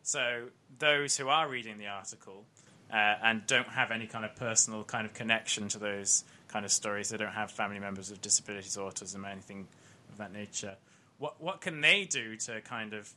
[0.08, 0.44] so
[0.78, 2.46] those who are reading the article
[2.90, 6.72] uh, and don't have any kind of personal kind of connection to those kind of
[6.72, 9.68] stories, they don't have family members with disabilities, autism, or anything
[10.10, 10.76] of that nature.
[11.18, 13.12] What what can they do to kind of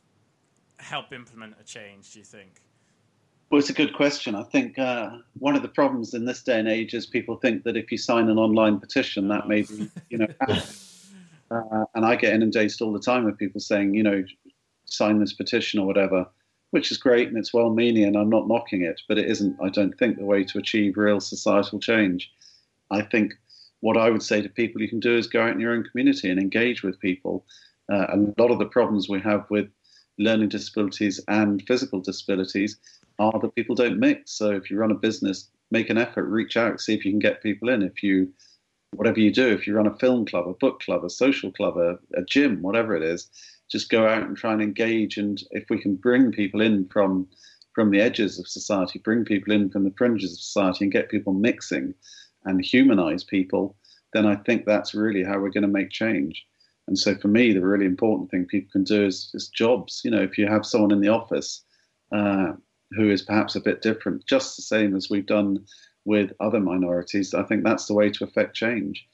[0.80, 2.12] help implement a change?
[2.12, 2.60] Do you think?
[3.48, 4.34] Well, it's a good question.
[4.34, 7.62] I think uh, one of the problems in this day and age is people think
[7.62, 10.28] that if you sign an online petition, that may be, you know,
[11.50, 14.22] uh, and I get inundated all the time with people saying, you know,
[14.84, 16.26] sign this petition or whatever,
[16.72, 19.56] which is great and it's well meaning and I'm not knocking it, but it isn't,
[19.62, 22.32] I don't think, the way to achieve real societal change.
[22.90, 23.34] I think
[23.80, 25.84] what I would say to people you can do is go out in your own
[25.84, 27.44] community and engage with people.
[27.92, 29.68] Uh, a lot of the problems we have with
[30.18, 32.78] learning disabilities and physical disabilities
[33.18, 34.32] are that people don't mix.
[34.32, 37.18] So if you run a business, make an effort, reach out, see if you can
[37.18, 37.82] get people in.
[37.82, 38.32] If you,
[38.92, 41.76] whatever you do, if you run a film club, a book club, a social club,
[41.76, 43.28] a, a gym, whatever it is,
[43.72, 45.16] just go out and try and engage.
[45.16, 47.26] And if we can bring people in from
[47.74, 51.08] from the edges of society, bring people in from the fringes of society, and get
[51.08, 51.94] people mixing
[52.44, 53.74] and humanize people,
[54.12, 56.44] then I think that's really how we're going to make change.
[56.86, 60.02] And so for me, the really important thing people can do is, jobs.
[60.04, 61.62] You know, if you have someone in the office
[62.14, 62.52] uh,
[62.90, 65.64] who is perhaps a bit different, just the same as we've done
[66.04, 69.06] with other minorities, I think that's the way to affect change.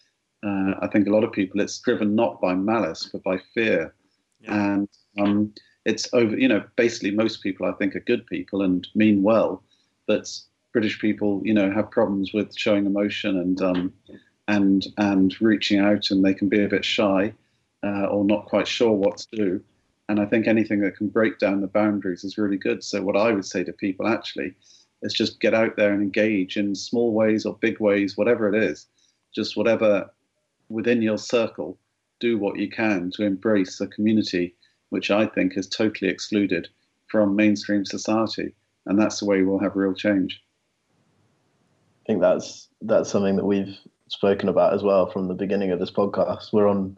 [0.45, 3.95] Uh, I think a lot of people, it's driven not by malice, but by fear.
[4.41, 4.75] Yeah.
[4.75, 8.87] And um, it's over, you know, basically most people I think are good people and
[8.95, 9.63] mean well,
[10.07, 10.31] but
[10.73, 13.93] British people, you know, have problems with showing emotion and um,
[14.49, 17.33] and and reaching out, and they can be a bit shy
[17.85, 19.65] uh, or not quite sure what to do.
[20.09, 22.83] And I think anything that can break down the boundaries is really good.
[22.83, 24.55] So what I would say to people actually
[25.03, 28.63] is just get out there and engage in small ways or big ways, whatever it
[28.63, 28.87] is,
[29.35, 30.11] just whatever
[30.69, 31.79] within your circle,
[32.21, 34.55] do what you can to embrace a community
[34.91, 36.69] which I think is totally excluded
[37.09, 38.55] from mainstream society.
[38.87, 40.43] And that's the way we'll have real change.
[42.05, 43.77] I think that's that's something that we've
[44.09, 46.53] spoken about as well from the beginning of this podcast.
[46.53, 46.97] We're on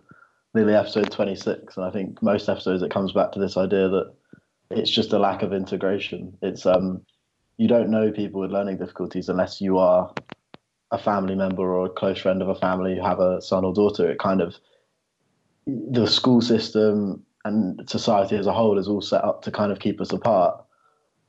[0.54, 4.12] nearly episode 26, and I think most episodes it comes back to this idea that
[4.70, 6.36] it's just a lack of integration.
[6.42, 7.02] It's um,
[7.56, 10.12] you don't know people with learning difficulties unless you are
[10.92, 13.74] a family member or a close friend of a family who have a son or
[13.74, 14.10] daughter.
[14.10, 14.54] It kind of
[15.90, 19.78] the school system and society as a whole is all set up to kind of
[19.78, 20.62] keep us apart.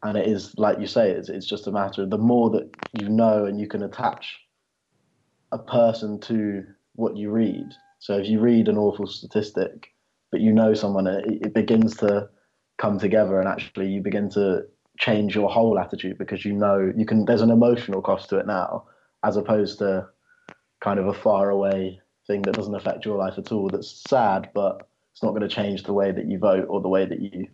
[0.04, 2.70] And it is like you say, it's it's just a matter of the more that
[2.94, 4.40] you know and you can attach
[5.52, 6.64] a person to
[6.96, 7.68] what you read.
[8.00, 9.94] So if you read an awful statistic,
[10.32, 12.30] but you know someone, it, it begins to
[12.78, 14.64] come together, and actually you begin to
[14.98, 17.26] change your whole attitude because you know you can.
[17.26, 18.86] There's an emotional cost to it now,
[19.24, 20.08] as opposed to
[20.82, 23.70] kind of a far away thing that doesn't affect your life at all.
[23.70, 26.88] That's sad, but it's not going to change the way that you vote or the
[26.88, 27.48] way that you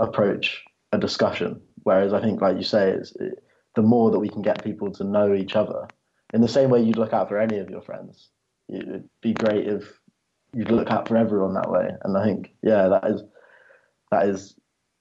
[0.00, 1.60] approach a discussion.
[1.82, 3.42] Whereas I think, like you say, it's it,
[3.74, 5.86] the more that we can get people to know each other
[6.32, 8.28] in the same way you'd look out for any of your friends.
[8.68, 10.00] It'd be great if
[10.52, 11.90] you'd look out for everyone that way.
[12.02, 13.22] And I think, yeah, that is
[14.10, 14.54] that is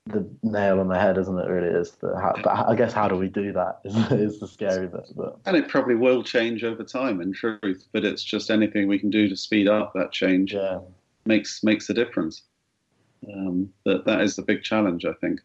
[0.07, 1.47] the nail on the head, isn't it?
[1.47, 1.91] Really is.
[1.93, 5.11] The, how, but I guess how do we do that is, is the scary bit.
[5.15, 7.87] But And it probably will change over time, in truth.
[7.91, 10.79] But it's just anything we can do to speed up that change yeah,
[11.25, 12.43] makes makes a difference.
[13.33, 15.41] Um, that that is the big challenge, I think.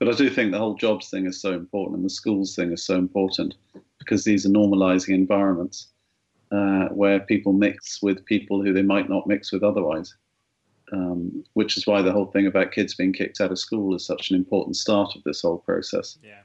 [0.00, 2.72] But I do think the whole jobs thing is so important, and the schools thing
[2.72, 3.54] is so important
[3.98, 5.92] because these are normalising environments
[6.50, 10.16] uh, where people mix with people who they might not mix with otherwise.
[10.92, 14.04] Um, which is why the whole thing about kids being kicked out of school is
[14.04, 16.18] such an important start of this whole process.
[16.22, 16.40] Yeah.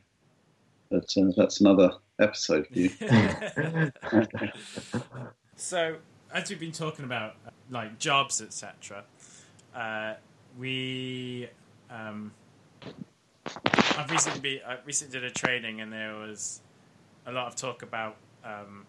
[0.90, 2.90] But uh, that's another episode for you.
[5.58, 5.98] so,
[6.34, 7.36] as we've been talking about,
[7.70, 9.04] like jobs, etc.,
[9.76, 10.14] uh,
[10.58, 11.50] we,
[11.90, 12.32] um,
[13.98, 16.62] I've recently be, I recently did a training, and there was
[17.26, 18.86] a lot of talk about um,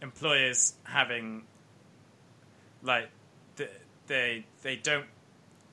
[0.00, 1.42] employers having,
[2.82, 3.10] like,
[4.10, 5.06] they they don't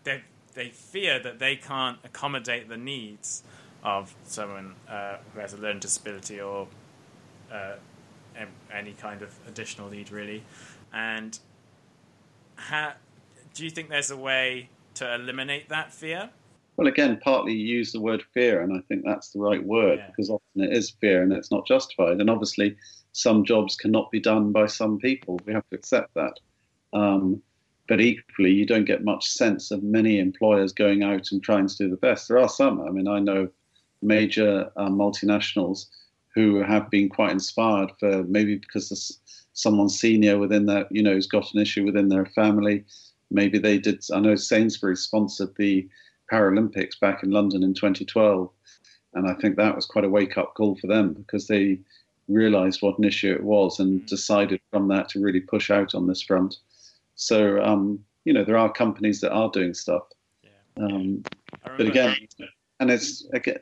[0.05, 0.21] they
[0.53, 3.43] they fear that they can't accommodate the needs
[3.83, 6.67] of someone uh, who has a learning disability or
[7.51, 7.73] uh,
[8.73, 10.43] any kind of additional need, really.
[10.93, 11.37] And
[12.55, 12.95] ha-
[13.53, 16.29] do you think there's a way to eliminate that fear?
[16.75, 19.99] Well, again, partly you use the word fear, and I think that's the right word
[19.99, 20.07] Yeah.
[20.07, 22.19] because often it is fear and it's not justified.
[22.19, 22.77] And obviously,
[23.13, 25.39] some jobs cannot be done by some people.
[25.45, 26.39] We have to accept that.
[26.93, 27.41] Um,
[27.87, 31.77] but equally, you don't get much sense of many employers going out and trying to
[31.77, 32.27] do the best.
[32.27, 32.81] There are some.
[32.81, 33.49] I mean, I know
[34.01, 35.85] major uh, multinationals
[36.35, 39.19] who have been quite inspired for maybe because there's
[39.53, 42.85] someone senior within their, you know, who's got an issue within their family.
[43.31, 44.03] Maybe they did.
[44.13, 45.87] I know Sainsbury's sponsored the
[46.31, 48.49] Paralympics back in London in 2012,
[49.13, 51.79] and I think that was quite a wake up call for them because they
[52.27, 56.07] realised what an issue it was and decided from that to really push out on
[56.07, 56.57] this front.
[57.17, 60.03] So, um, you know, there are companies that are doing stuff.
[60.43, 60.85] Yeah.
[60.85, 61.23] Um,
[61.63, 62.15] but again,
[62.79, 63.57] and it's again,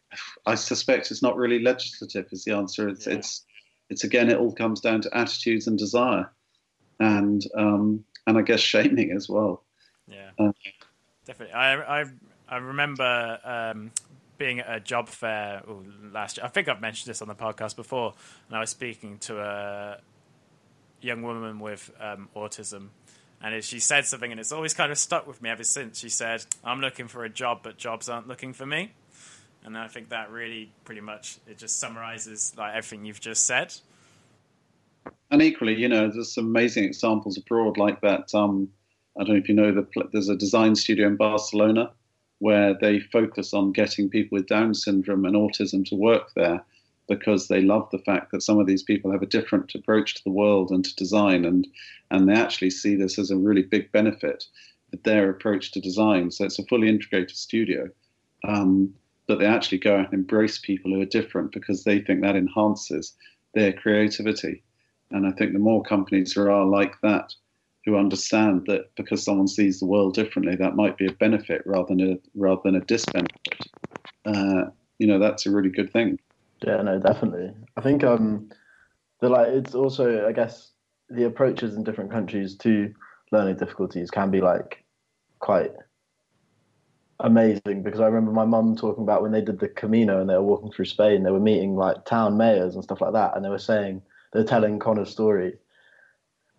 [0.45, 2.27] I suspect it's not really legislative.
[2.31, 2.87] Is the answer?
[2.89, 3.13] It's Yeah.
[3.15, 3.45] it's
[3.89, 6.29] it's again, it all comes down to attitudes and desire,
[6.99, 9.63] and um, and I guess shaming as well.
[10.07, 10.51] Yeah, Uh,
[11.25, 11.53] definitely.
[11.53, 12.05] I I
[12.49, 13.91] I remember um,
[14.37, 16.45] being at a job fair ooh, last year.
[16.45, 18.13] I think I've mentioned this on the podcast before,
[18.47, 20.01] and I was speaking to a
[21.01, 22.89] young woman with um, autism.
[23.41, 25.99] And she said something, and it's always kind of stuck with me ever since.
[25.99, 28.91] She said, "I'm looking for a job, but jobs aren't looking for me."
[29.63, 33.73] And I think that really, pretty much, it just summarizes like everything you've just said.
[35.31, 38.33] And equally, you know, there's some amazing examples abroad like that.
[38.33, 38.69] Um,
[39.17, 41.91] I don't know if you know, the, there's a design studio in Barcelona
[42.39, 46.63] where they focus on getting people with Down syndrome and autism to work there
[47.07, 50.23] because they love the fact that some of these people have a different approach to
[50.23, 51.67] the world and to design, and
[52.11, 54.45] and they actually see this as a really big benefit
[55.03, 56.31] their approach to design.
[56.31, 57.89] So it's a fully integrated studio.
[58.47, 58.93] Um,
[59.27, 62.35] but they actually go out and embrace people who are different because they think that
[62.35, 63.13] enhances
[63.53, 64.63] their creativity.
[65.11, 67.33] And I think the more companies there are like that,
[67.85, 71.95] who understand that because someone sees the world differently, that might be a benefit rather
[71.95, 73.67] than a rather than a disbenefit.
[74.25, 76.19] Uh, you know, that's a really good thing.
[76.63, 77.51] Yeah, no, definitely.
[77.77, 78.49] I think um,
[79.21, 80.71] the like it's also I guess
[81.09, 82.93] the approaches in different countries to
[83.31, 84.83] learning difficulties can be like
[85.39, 85.71] quite
[87.19, 90.33] amazing because I remember my mum talking about when they did the Camino and they
[90.35, 93.43] were walking through Spain, they were meeting like town mayors and stuff like that, and
[93.43, 94.01] they were saying
[94.33, 95.53] they're telling Connor's story,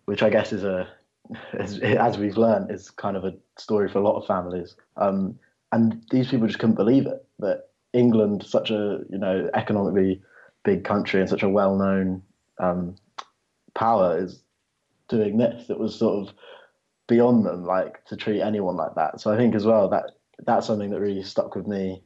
[0.05, 0.87] which I guess is a
[1.59, 4.75] as we've learned is kind of a story for a lot of families.
[4.95, 5.37] Um,
[5.71, 10.21] and these people just couldn't believe it that England, such a you know economically
[10.63, 12.21] big country and such a well-known
[12.59, 12.95] um,
[13.73, 14.41] power, is
[15.07, 15.69] doing this.
[15.69, 16.35] It was sort of
[17.07, 19.21] beyond them, like to treat anyone like that.
[19.21, 20.11] So I think as well that
[20.45, 22.03] that's something that really stuck with me.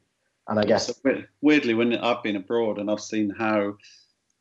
[0.47, 3.75] And I guess So weirdly, when I've been abroad and I've seen how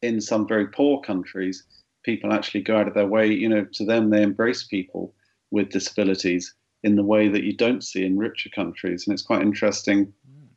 [0.03, 1.64] in some very poor countries
[2.03, 5.14] people actually go out of their way, you know, to them they embrace people
[5.50, 9.42] with disabilities in the way that you don't see in richer countries, and it's quite
[9.42, 10.12] interesting.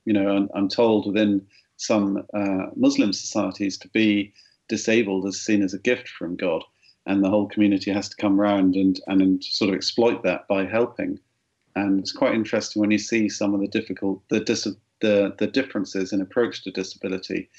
[0.05, 1.45] You know, I'm, told within
[1.77, 4.33] some uh, Muslim societies to be
[4.67, 6.63] disabled is seen as a gift from God,
[7.05, 10.65] and the whole community has to come round and and sort of exploit that by
[10.65, 11.19] helping.
[11.75, 14.67] And it's quite interesting when you see some of the difficult the dis-
[15.01, 17.49] the the differences in approach to disability,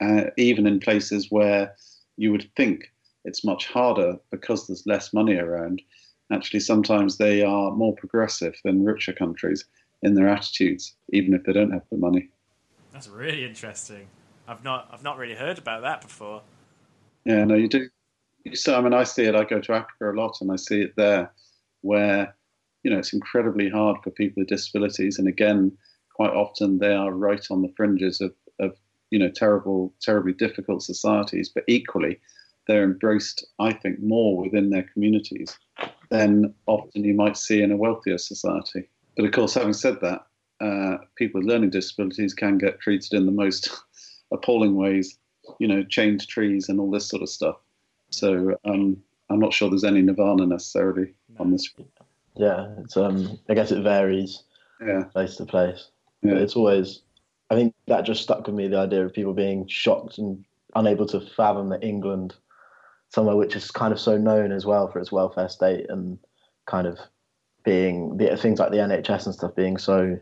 [0.00, 1.74] uh, even in places where
[2.16, 2.92] you would think
[3.24, 5.82] it's much harder because there's less money around.
[6.30, 9.64] Actually, sometimes they are more progressive than richer countries
[10.02, 12.28] in their attitudes, even if they don't have the money.
[12.92, 14.06] That's really interesting.
[14.46, 16.42] I've not I've not really heard about that before.
[17.24, 17.88] Yeah, no, you do.
[18.44, 19.34] You see, I mean, I see it.
[19.34, 21.30] I go to Africa a lot, and I see it there,
[21.82, 22.34] where
[22.82, 25.76] you know it's incredibly hard for people with disabilities, and again,
[26.14, 28.74] quite often they are right on the fringes of, of
[29.10, 32.18] you know terrible, terribly difficult societies, but equally
[32.66, 35.58] they're embraced, I think, more within their communities
[36.10, 38.88] than often you might see in a wealthier society.
[39.18, 40.26] But of course, having said that,
[40.60, 43.68] uh, people with learning disabilities can get treated in the most
[44.32, 45.18] appalling ways,
[45.58, 47.56] you know, chained trees and all this sort of stuff.
[48.10, 48.96] So um,
[49.28, 51.40] I'm not sure there's any nirvana necessarily No.
[51.40, 51.68] on this.
[52.36, 53.36] Yeah, it's um.
[53.48, 54.44] I guess it varies
[54.80, 55.88] Yeah, place to place.
[56.22, 56.34] Yeah.
[56.34, 57.02] But it's always.
[57.50, 60.44] I think that just stuck with me the idea of people being shocked and
[60.76, 62.36] unable to fathom that England,
[63.08, 66.18] somewhere which is kind of so known as well for its welfare state and
[66.66, 66.98] kind of
[67.64, 70.18] being the things like the NHS and stuff being so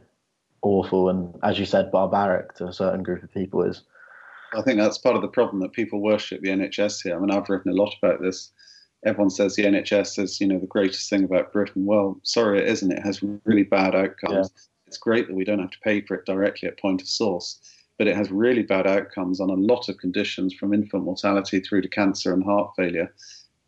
[0.62, 3.82] awful and as you said barbaric to a certain group of people is
[4.54, 7.16] I think that's part of the problem that people worship the NHS here.
[7.16, 8.52] I mean, I've written a lot about this.
[9.04, 11.84] Everyone says the NHS is, you know, the greatest thing about Britain.
[11.84, 12.92] Well, sorry, it isn't.
[12.92, 14.50] It has really bad outcomes.
[14.86, 17.60] It's great that we don't have to pay for it directly at point of source,
[17.98, 21.82] but it has really bad outcomes on a lot of conditions, from infant mortality through
[21.82, 23.12] to cancer and heart failure.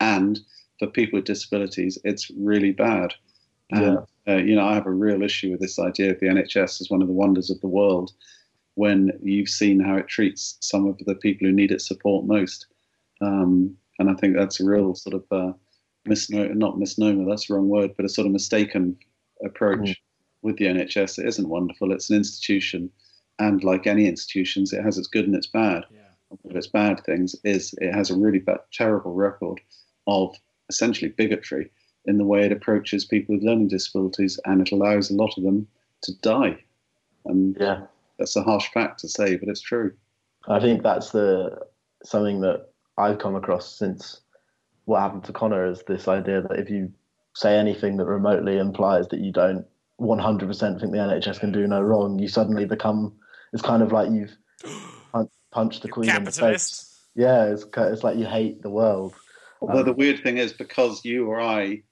[0.01, 0.41] And
[0.79, 3.15] for people with disabilities, it's really bad.
[3.71, 6.81] And, uh, you know, I have a real issue with this idea of the NHS
[6.81, 8.13] as one of the wonders of the world
[8.75, 12.67] when you've seen how it treats some of the people who need its support most.
[13.21, 15.53] Um, and I think that's a real sort of uh,
[16.07, 18.97] misnomer, not misnomer, that's the wrong word, but a sort of mistaken
[19.45, 19.97] approach Mm.
[20.43, 21.19] with the NHS.
[21.19, 22.91] It isn't wonderful, it's an institution.
[23.41, 25.85] And like any institutions, it has its good and its bad.
[25.91, 26.01] Yeah.
[26.29, 29.61] One of its bad things is it has a really bad, terrible record
[30.07, 30.37] of
[30.69, 31.71] essentially bigotry
[32.07, 35.45] in the way it approaches people with learning disabilities, and it allows a lot of
[35.45, 35.67] them
[36.03, 36.57] to die.
[37.25, 37.83] And yeah
[38.19, 39.93] that's a harsh fact to say, but it's true.
[40.49, 41.59] I think that's the
[42.05, 44.21] something that I've come across since
[44.85, 46.93] what happened to Connor is this idea that if you
[47.35, 49.65] say anything that remotely implies that you don't
[50.01, 53.15] 100% think the NHS can do no wrong, you suddenly become.
[53.53, 54.37] It's kind of like you've
[55.51, 57.01] punched the You queen in the face.
[57.15, 59.15] Yeah, it's it's like you hate the world.
[59.61, 61.83] Although Um, the weird thing is, because you or I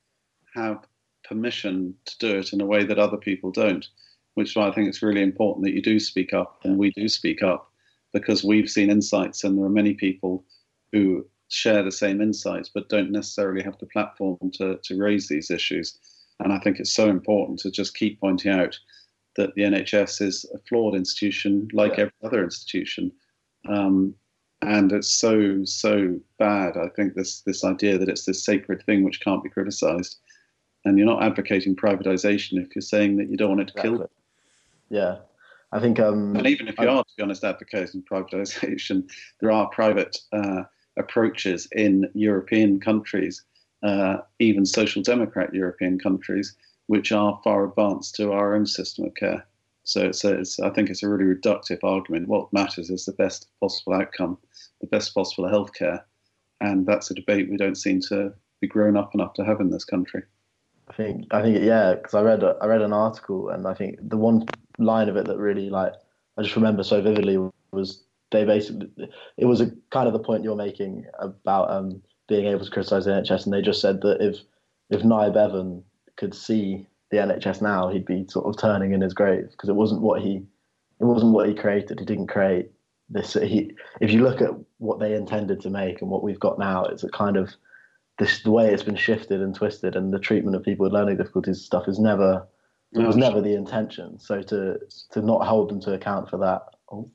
[0.56, 0.84] have
[1.24, 3.86] permission to do it in a way that other people don't,
[4.34, 6.90] which is why I think it's really important that you do speak up and we
[6.90, 7.70] do speak up,
[8.12, 10.44] because we've seen insights and there are many people
[10.92, 15.50] who share the same insights but don't necessarily have the platform to, to raise these
[15.50, 15.98] issues.
[16.40, 18.78] And I think it's so important to just keep pointing out
[19.36, 22.04] that the NHS is a flawed institution like Yeah.
[22.04, 23.12] every other institution.
[23.68, 24.14] Um,
[24.62, 26.76] and it's so so bad.
[26.76, 30.16] I think this this idea that it's this sacred thing which can't be criticised,
[30.86, 33.94] and you're not advocating privatisation if you're saying that you don't want it to kill.
[33.94, 34.16] Exactly.
[34.88, 35.16] Yeah,
[35.72, 35.98] I think.
[35.98, 39.10] Um, And even if you I- are, to be honest, advocating privatisation,
[39.40, 40.62] there are private uh,
[40.96, 43.42] approaches in European countries,
[43.82, 46.54] uh, even social democrat European countries,
[46.86, 49.44] which are far advanced to our own system of care.
[49.82, 52.28] So it's, a, it's I think it's a really reductive argument.
[52.28, 54.38] What matters is the best possible outcome,
[54.80, 56.02] the best possible healthcare,
[56.60, 59.70] and that's a debate we don't seem to be grown up enough to have in
[59.70, 60.22] this country.
[60.88, 63.98] I think I think yeah, because I read I read an article and I think
[64.00, 64.46] the one
[64.78, 65.92] line of it that really like
[66.38, 67.38] I just remember so vividly
[67.72, 68.88] was they basically
[69.36, 73.04] it was a kind of the point you're making about um, being able to criticise
[73.04, 74.38] the NHS and they just said that if
[74.90, 75.82] if Nye Bevan
[76.16, 79.76] could see the NHS now he'd be sort of turning in his grave because it
[79.76, 80.42] wasn't what he
[80.98, 81.98] it wasn't what he created.
[81.98, 82.70] He didn't create
[83.08, 86.58] this he if you look at what they intended to make and what we've got
[86.58, 87.50] now it's a kind of
[88.18, 91.16] this the way it's been shifted and twisted and the treatment of people with learning
[91.16, 92.46] difficulties and stuff is never
[92.92, 94.78] it was never the intention so to
[95.10, 96.62] to not hold them to account for that
[96.92, 97.10] oh,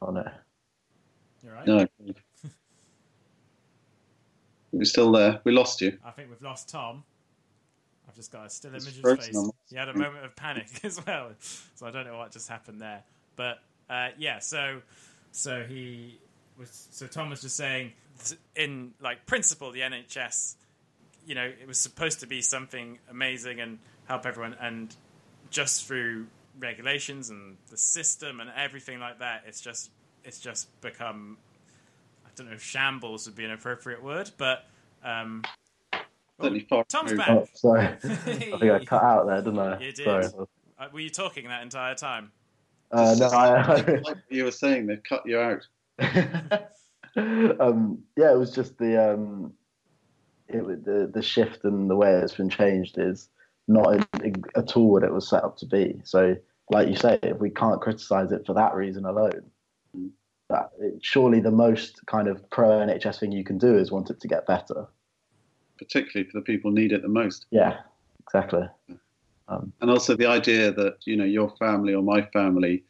[0.00, 0.24] oh no
[1.42, 1.66] You're right.
[1.66, 1.86] No.
[4.72, 5.40] We're still there.
[5.44, 5.98] We lost you.
[6.04, 7.04] I think we've lost Tom.
[8.08, 9.36] I've just got a still image of frozen his face.
[9.36, 11.30] on He had a moment of panic as well,
[11.74, 13.02] so I don't know what just happened there.
[13.36, 13.58] But
[13.90, 14.80] uh, yeah, so
[15.30, 16.18] so he
[16.58, 16.88] was.
[16.90, 18.11] So Tom was just saying, th-
[18.56, 20.56] in like principle, the NHS,
[21.26, 24.94] you know, it was supposed to be something amazing and help everyone, and
[25.50, 26.26] just through
[26.58, 29.90] regulations and the system and everything like that, it's just
[30.24, 31.36] it's just become.
[32.24, 34.64] I don't know if shambles would be an appropriate word, but
[35.04, 35.42] um,
[36.40, 37.18] Certainly Tom's removed.
[37.18, 37.28] back.
[37.30, 40.04] oh sorry I think I cut out there didn't I You did.
[40.04, 40.46] sorry
[40.78, 42.32] Uh, were you talking that entire time?
[42.90, 45.66] uh, no I, Like what you were saying, they've cut you out.
[47.16, 49.52] um, yeah, it was just the um,
[50.48, 53.28] it was the the shift and the way it's been changed is
[53.68, 54.06] not
[54.56, 56.00] at all what it was set up to be.
[56.04, 56.36] So,
[56.70, 59.50] like you say, if we can't criticize it for that reason alone,
[60.48, 64.10] that it, surely the most kind of pro NHS thing you can do is want
[64.10, 64.86] it to get better.
[65.78, 67.46] particularly for the people who need it the most.
[67.50, 67.78] Yeah,
[68.20, 68.68] exactly.
[69.48, 72.84] Um, and also the idea that you know your family or my family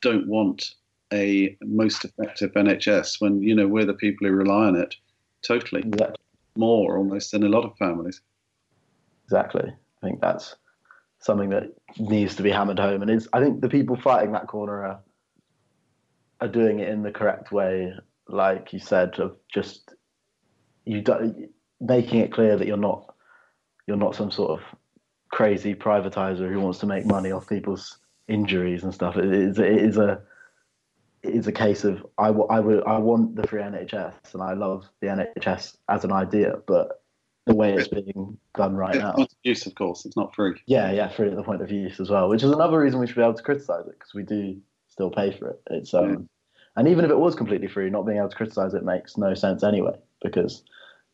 [0.00, 0.74] don't want
[1.14, 4.94] a most effective NHS when you know we're the people who rely on it
[5.42, 6.16] totally exactly.
[6.56, 8.20] more almost than a lot of families.
[9.24, 9.70] Exactly.
[9.70, 10.56] I think that's
[11.18, 13.28] something that needs to be hammered home, and it's.
[13.32, 15.00] I think the people fighting that corner are
[16.40, 17.94] are doing it in the correct way,
[18.28, 19.94] like you said, of just
[20.84, 21.48] you do,
[21.80, 23.14] making it clear that you're not
[23.86, 24.60] you're not some sort of
[25.30, 27.98] crazy privatizer who wants to make money off people's
[28.28, 29.16] injuries and stuff.
[29.16, 30.20] It is it is a
[31.24, 34.52] is a case of I, w- I, w- I want the free NHS and I
[34.54, 37.02] love the NHS as an idea, but
[37.46, 39.14] the way it's being done right It's now.
[39.16, 40.60] not use, of course, it's not free.
[40.66, 43.06] Yeah, yeah, free at the point of use as well, which is another reason we
[43.06, 45.60] should be able to criticize it because we do still pay for it.
[45.70, 46.16] It's um, Yeah.
[46.76, 49.34] and even if it was completely free, not being able to criticize it makes no
[49.34, 50.62] sense anyway because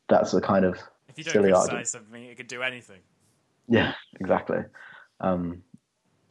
[0.08, 0.76] that's the kind of
[1.08, 1.88] If you don't silly criticize argument.
[1.88, 3.00] something, it could do anything.
[3.68, 4.58] yeah, exactly.
[5.20, 5.62] Um,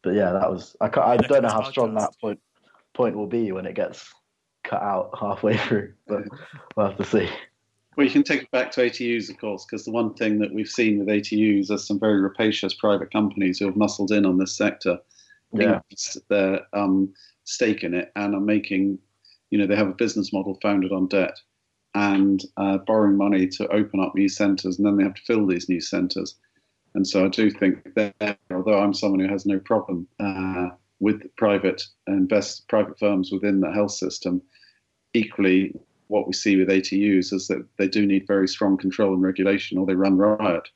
[0.01, 2.39] but yeah, that was I, I don't know this how strong that point
[2.93, 4.13] point will be when it gets
[4.63, 6.23] cut out halfway through, but
[6.75, 7.29] we'll have to see.
[7.97, 10.53] Well, you can take it back to ATUs, of course, because the one thing that
[10.53, 14.37] we've seen with ATUs is some very rapacious private companies who have muscled in on
[14.37, 14.99] this sector,
[15.51, 15.81] Yeah,
[16.29, 17.13] their um,
[17.43, 18.99] stake in it, and are making,
[19.49, 21.37] you know, they have a business model founded on debt
[21.95, 25.45] and uh, borrowing money to open up new centres, and then they have to fill
[25.45, 26.35] these new centres.
[26.95, 30.69] And so I do think that, although I'm someone who has no problem uh,
[30.99, 34.41] with private invest private firms within the health system,
[35.13, 35.73] equally
[36.07, 39.77] what we see with ATUs is that they do need very strong control and regulation,
[39.77, 40.67] or they run riot.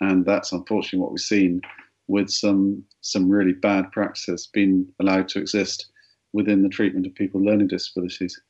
[0.00, 1.60] And that's unfortunately what we've seen
[2.08, 5.92] with some some really bad practices being allowed to exist
[6.32, 8.40] within the treatment of people with learning disabilities.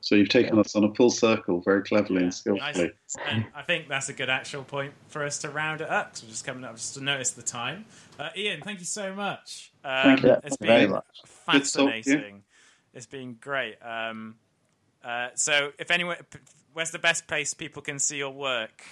[0.00, 2.92] So you've taken us on a full circle very cleverly and skillfully.
[2.92, 3.16] Nice.
[3.28, 6.12] And I think that's a good actual point for us to round it up.
[6.12, 7.84] 'cause we're just coming up just to notice the time.
[8.18, 9.72] Uh, Ian, thank you so much.
[9.84, 11.04] Um, Thank you It's very been much.
[11.50, 12.02] Good to talk to you.
[12.02, 12.42] fascinating.
[12.94, 13.76] It's been great.
[13.82, 14.36] Um,
[15.04, 16.16] uh, so, if anyone,
[16.72, 18.82] where's the best place people can see your work?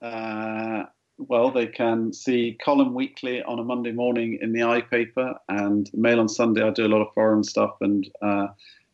[0.00, 0.84] Uh,
[1.18, 5.90] well, they can see column weekly on a Monday morning in the I paper and
[5.94, 6.62] Mail on Sunday.
[6.62, 8.48] I do a lot of foreign stuff and uh,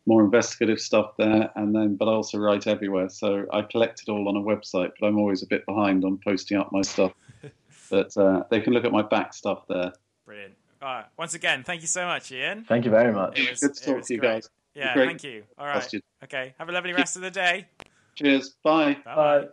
[0.05, 3.09] more investigative stuff there, and then but I also write everywhere.
[3.09, 6.19] So I collect it all on a website, but I'm always a bit behind on
[6.23, 7.13] posting up my stuff.
[7.89, 9.91] but uh, they can look at my back stuff there.
[10.25, 10.55] Brilliant.
[10.81, 11.05] All right.
[11.17, 12.65] Once again, thank you so much, Ian.
[12.65, 13.39] thank you very much.
[13.39, 14.29] It was- Good to talk to you great.
[14.29, 14.49] guys.
[14.73, 15.43] Yeah, thank you.
[15.57, 15.73] All right.
[15.73, 16.01] Trust you.
[16.23, 16.55] Okay.
[16.57, 17.67] Have a lovely rest of the day.
[18.15, 18.55] Cheers.
[18.63, 18.97] Bye.
[19.05, 19.15] Bye.
[19.15, 19.47] Bye.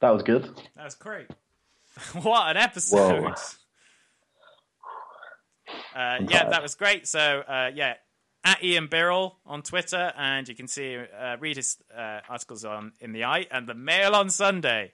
[0.00, 0.50] That was good.
[0.76, 1.26] That was great.
[2.22, 3.22] what an episode.
[3.22, 3.34] Whoa.
[5.94, 7.06] Uh, yeah, that was great.
[7.06, 7.94] So, uh, yeah,
[8.44, 12.92] at Ian Birrell on Twitter, and you can see uh, read his uh, articles on
[13.00, 14.92] in the i and the Mail on Sunday.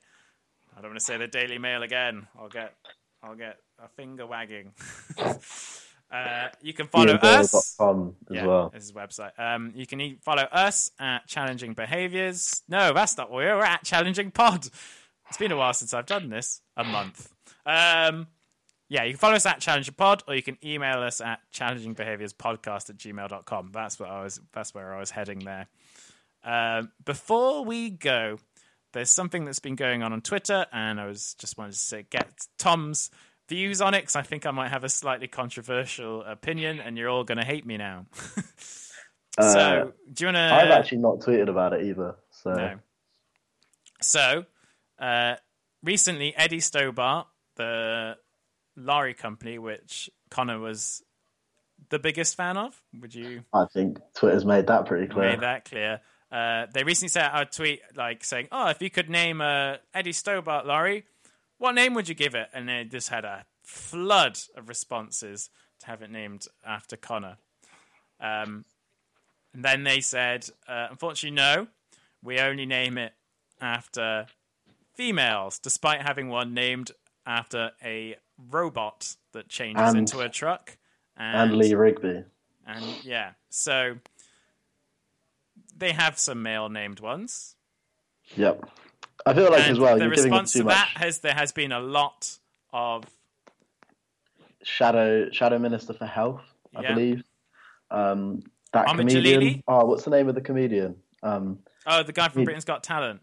[0.76, 2.26] I don't want to say the Daily Mail again.
[2.38, 2.74] I'll get
[3.22, 4.72] I'll get a finger wagging.
[6.16, 7.76] uh, you can follow us.
[8.30, 8.70] Yeah, well.
[8.70, 9.38] this is website.
[9.38, 12.62] Um, you can e- follow us at Challenging Behaviors.
[12.68, 13.84] No, that's not where we're at.
[13.84, 14.68] Challenging Pod.
[15.28, 16.60] It's been a while since I've done this.
[16.76, 17.32] A month.
[17.64, 18.28] Um,
[18.88, 22.90] yeah, you can follow us at Challenging Pod, or you can email us at challengingbehaviorspodcast
[22.90, 23.70] at gmail.com.
[23.72, 24.40] That's what I was.
[24.52, 25.66] That's where I was heading there.
[26.44, 28.38] Um, before we go,
[28.92, 32.06] there's something that's been going on on Twitter, and I was just wanted to say,
[32.08, 33.10] get Tom's
[33.49, 37.09] views on it because I think I might have a slightly controversial opinion, and you're
[37.09, 38.07] all going to hate me now.
[39.38, 40.40] Uh, so, do you want to?
[40.40, 42.16] I've actually not tweeted about it either.
[42.30, 42.78] So no.
[44.01, 44.47] So,
[44.99, 45.34] uh,
[45.82, 47.26] recently, Eddie Stobart,
[47.57, 48.16] the
[48.76, 51.03] lorry company, which Connor was
[51.90, 55.30] the biggest fan of, would you I think Twitter's made that pretty clear.
[55.30, 56.01] made that clear?
[56.32, 59.80] Uh, they recently sent out a tweet like saying, "Oh, if you could name a
[59.94, 61.05] Eddie Stobart lorry,
[61.59, 65.50] what name would you give it?" And they just had a flood of responses
[65.80, 67.38] to have it named after Connor.
[68.20, 68.64] Um,
[69.52, 71.68] and then they said, uh, "Unfortunately, no,
[72.22, 73.14] we only name it
[73.61, 74.26] after
[74.94, 76.92] females, despite having one named
[77.26, 80.76] after a robot that changes And- into a truck."
[81.18, 82.24] and Lee Rigby.
[82.66, 83.98] and yeah, so
[85.74, 87.57] they have some male named ones.
[88.36, 88.68] Yep.
[89.27, 91.51] I feel like and as well the response too to much that has there has
[91.51, 92.39] been a lot
[92.72, 93.05] of
[94.62, 96.43] shadow shadow minister for health,
[96.74, 96.95] I Yeah.
[96.95, 97.24] believe.
[97.91, 99.41] Um, that Ahmed comedian.
[99.43, 99.62] Jalili?
[99.68, 100.97] Oh, what's the name of the comedian?
[101.22, 102.47] Um, oh the guy from Yeah.
[102.47, 103.20] Britain's Got Talent,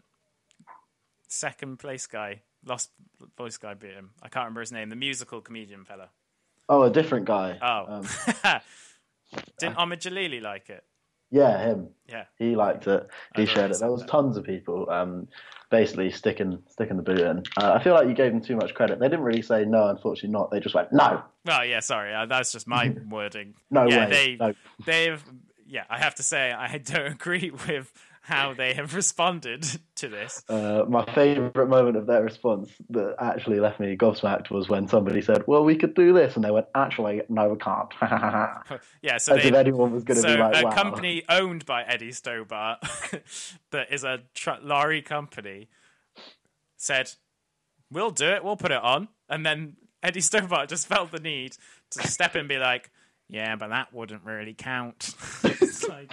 [1.28, 2.42] second place guy.
[2.66, 2.90] Lost
[3.36, 4.10] voice guy beat him.
[4.22, 4.88] I can't remember his name.
[4.88, 6.08] The musical comedian fella.
[6.68, 7.58] Oh, a different guy.
[7.60, 8.08] Oh, Um,
[9.58, 10.82] didn't Ahmed Jalili like it?
[11.34, 11.88] Yeah, him.
[12.08, 12.24] Yeah.
[12.38, 13.08] He liked it.
[13.34, 13.80] He I've shared it.
[13.80, 14.08] There was that.
[14.08, 15.26] tons of people um,
[15.68, 17.42] basically sticking sticking the boot in.
[17.56, 19.00] Uh, I feel like you gave them too much credit.
[19.00, 20.52] They didn't really say no, unfortunately not.
[20.52, 23.54] They just went no, Oh yeah, sorry, uh, that's just my wording.
[23.70, 24.10] no yeah, way.
[24.10, 24.54] they no.
[24.86, 25.24] they've
[25.66, 25.84] yeah.
[25.90, 27.92] I have to say I don't agree with
[28.24, 29.66] how they have responded
[29.96, 30.42] to this.
[30.48, 35.20] Uh, my favourite moment of their response that actually left me gobsmacked was when somebody
[35.20, 37.92] said, "Well, we could do this," and they went, "Actually, no, we can't."
[39.02, 41.66] Yeah, so if they anyone was going to so be like, a "Wow." company owned
[41.66, 42.80] by Eddie Stobart
[43.70, 45.68] that is a tr- lorry company
[46.78, 47.12] said,
[47.90, 48.42] "We'll do it.
[48.42, 51.56] We'll put it on." And then Eddie Stobart just felt the need
[51.90, 52.90] to step in and be like,
[53.28, 55.14] "Yeah, but that wouldn't really count."
[55.44, 56.10] it's like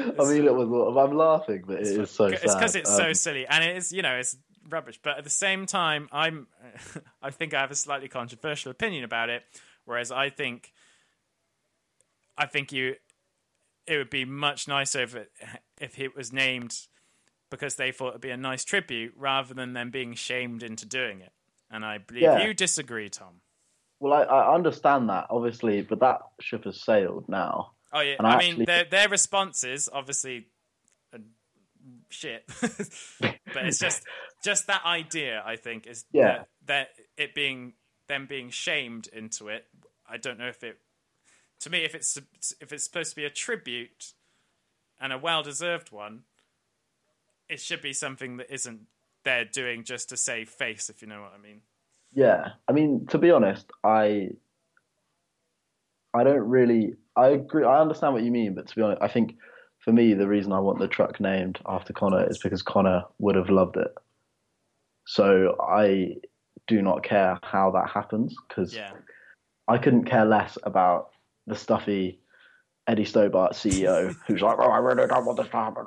[0.20, 0.96] I mean, it was.
[0.96, 3.92] I'm laughing, but it is so it's because it's so Um, silly and it is
[3.92, 4.36] you know it's
[4.68, 6.46] rubbish but at the same time i'm
[7.22, 9.42] i think i have a slightly controversial opinion about it
[9.84, 10.72] whereas i think
[12.38, 12.94] i think you
[13.86, 15.32] it would be much nicer if it,
[15.80, 16.86] if it was named
[17.50, 21.20] because they thought it'd be a nice tribute rather than them being shamed into doing
[21.20, 21.32] it
[21.70, 22.46] and i believe Yeah.
[22.46, 23.40] you disagree tom
[23.98, 27.72] Well, I, I understand that, obviously, but that ship has sailed now.
[27.92, 30.46] Oh yeah And i I mean actually- their their responses obviously
[32.08, 32.44] shit
[33.20, 34.02] but it's just
[34.44, 36.38] just that idea i think is Yeah.
[36.38, 37.74] that, that it being
[38.08, 39.66] them being shamed into it
[40.08, 40.78] i don't know if it
[41.60, 42.16] to me if it's
[42.60, 44.12] if it's supposed to be a tribute
[45.00, 46.24] and a well-deserved one
[47.48, 48.80] it should be something that isn't
[49.24, 51.60] they're doing just to save face if you know what i mean
[52.12, 54.30] Yeah, I mean, to be honest, I
[56.12, 56.96] I don't really.
[57.16, 57.64] I agree.
[57.64, 59.36] I understand what you mean, but to be honest, I think
[59.78, 63.36] for me, the reason I want the truck named after Connor is because Connor would
[63.36, 63.92] have loved it.
[65.06, 66.16] So I
[66.66, 68.92] do not care how that happens because yeah
[69.70, 71.10] I couldn't care less about
[71.46, 72.20] the stuffy
[72.88, 75.84] Eddie Stobart CEO who's like, "Oh, I really don't want this to happen."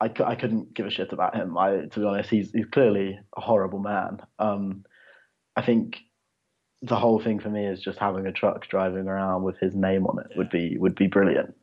[0.00, 1.56] I, I couldn't give a shit about him.
[1.56, 4.20] I, to be honest, he's he's clearly a horrible man.
[4.38, 4.84] Um,
[5.56, 5.98] I think
[6.86, 10.06] the whole thing for me is just having a truck driving around with his name
[10.06, 11.54] on it would be would be brilliant.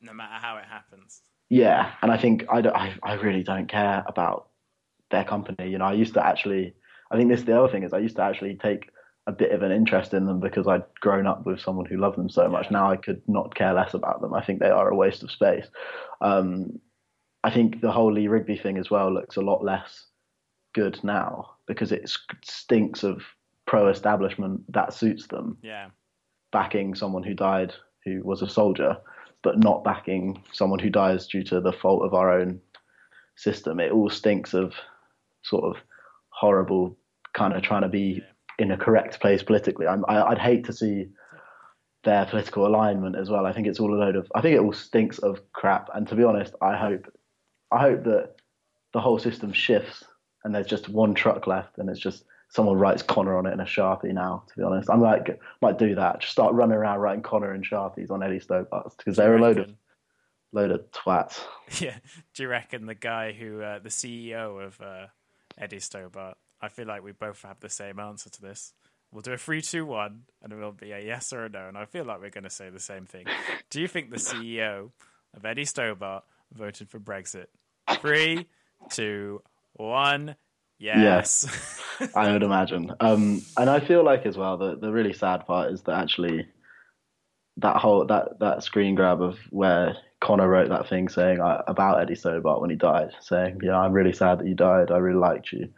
[0.00, 3.68] no matter how it happens Yeah, and I think I, don't- I, I really don't
[3.68, 4.48] care about
[5.10, 5.70] their company.
[5.70, 6.74] You know, I used to actually.
[7.10, 8.90] I think this the other thing is I used to actually take
[9.26, 12.18] a bit of an interest in them because I'd grown up with someone who loved
[12.18, 12.66] them so much.
[12.66, 12.78] Yeah.
[12.78, 14.34] Now I could not care less about them.
[14.34, 15.66] I think they are a waste of space.
[16.20, 16.80] Um,
[17.42, 20.04] I think the whole Lee Rigby thing as well looks a lot less
[20.74, 22.10] good now because it
[22.44, 23.22] stinks of
[23.68, 25.88] pro-establishment that suits them yeah
[26.50, 27.72] backing someone who died
[28.04, 28.96] who was a soldier,
[29.42, 32.60] but not backing someone who dies due to the fault of our own
[33.36, 33.80] system.
[33.80, 34.74] It all stinks of
[35.42, 35.82] sort of
[36.30, 36.96] horrible
[37.34, 38.22] kind of trying to be
[38.58, 39.86] in a correct place politically.
[39.86, 41.06] I'm, I, I'd hate to see
[42.04, 43.46] their political alignment as well.
[43.46, 44.30] I think it's all a load of.
[44.34, 45.88] I think it all stinks of crap.
[45.94, 47.06] And to be honest, I hope,
[47.70, 48.36] I hope that
[48.92, 50.04] the whole system shifts
[50.44, 53.60] and there's just one truck left and it's just someone writes Connor on it in
[53.60, 54.44] a sharpie now.
[54.48, 56.20] To be honest, I'm like might do that.
[56.20, 59.58] Just start running around writing Connor in sharpies on Eddie Stobart's because they're a load
[59.58, 59.72] of
[60.52, 61.40] load of twats.
[61.80, 61.98] Yeah.
[62.32, 65.08] Do you reckon the guy who, uh, the CEO of uh,
[65.58, 68.72] Eddie Stobart, I feel like we both have the same answer to this.
[69.12, 71.68] We'll do a three, two, one, and it will be a yes or a no.
[71.68, 73.26] And I feel like we're going to say the same thing.
[73.70, 74.90] Do you think the CEO
[75.34, 76.24] of Eddie Stobart
[76.54, 77.46] voted for Brexit?
[78.00, 78.46] Three,
[78.90, 79.42] two,
[79.74, 80.36] one.
[80.78, 81.80] Yes.
[82.14, 82.92] I would imagine.
[83.00, 86.46] Um, and I feel like as well the the really sad part is that actually
[87.58, 92.00] that whole that that screen grab of where Connor wrote that thing saying uh, about
[92.00, 94.90] Eddie Stobart when he died, saying, "Yeah, I'm really sad that you died.
[94.90, 95.68] I really liked you.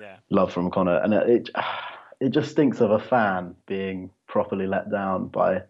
[0.00, 0.16] yeah.
[0.30, 1.50] Love from Connor." And it it,
[2.20, 5.62] it just stinks of a fan being properly let down by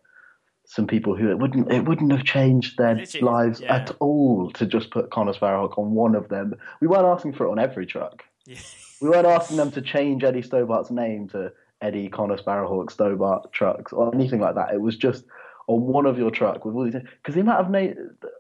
[0.68, 3.76] some people who it wouldn't it wouldn't have changed their Literally, lives yeah.
[3.76, 6.55] at all to just put Connor Sparrowhawk on one of them.
[6.80, 8.24] We weren't asking for it on every truck.
[8.47, 8.59] Yeah.
[9.01, 13.92] We weren't asking them to change Eddie Stobart's name to Eddie Connor Sparrowhawk Stobart trucks
[13.92, 14.72] or anything like that.
[14.72, 15.24] It was just
[15.66, 17.94] on one of your truck with all these because the amount of name,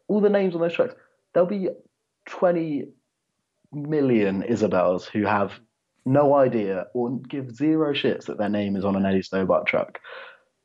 [0.08, 0.94] all the names on those trucks,
[1.34, 1.68] there'll be
[2.26, 2.84] twenty
[3.72, 5.52] million Isabels who have
[6.04, 9.98] no idea or give zero shits that their name is on an Eddie Stobart truck.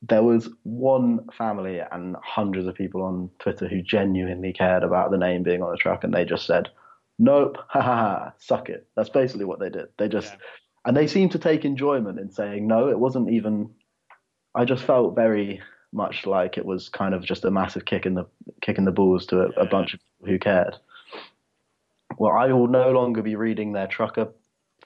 [0.03, 5.17] There was one family and hundreds of people on Twitter who genuinely cared about the
[5.17, 6.69] name being on the truck, and they just said,
[7.19, 9.87] "Nope, ha ha ha, suck it." That's basically what they did.
[9.97, 10.39] They just Yeah.
[10.85, 12.89] and they seemed to take enjoyment in saying no.
[12.89, 13.69] It wasn't even.
[14.53, 15.61] I just felt very
[15.93, 18.25] much like it was kind of just a massive kick in the
[18.61, 20.75] kick in the balls to a, a bunch of people who cared.
[22.17, 24.29] Well, I will no longer be reading their trucker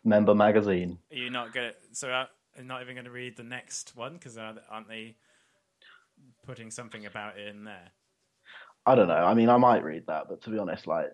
[0.04, 1.00] member magazine.
[1.12, 3.96] Are you not going to, So uh, you're not even going to read the next
[3.96, 5.16] one because aren't they
[6.46, 7.90] putting something about it in there?
[8.86, 9.16] I don't know.
[9.16, 11.12] I mean, I might read that, but to be honest, like,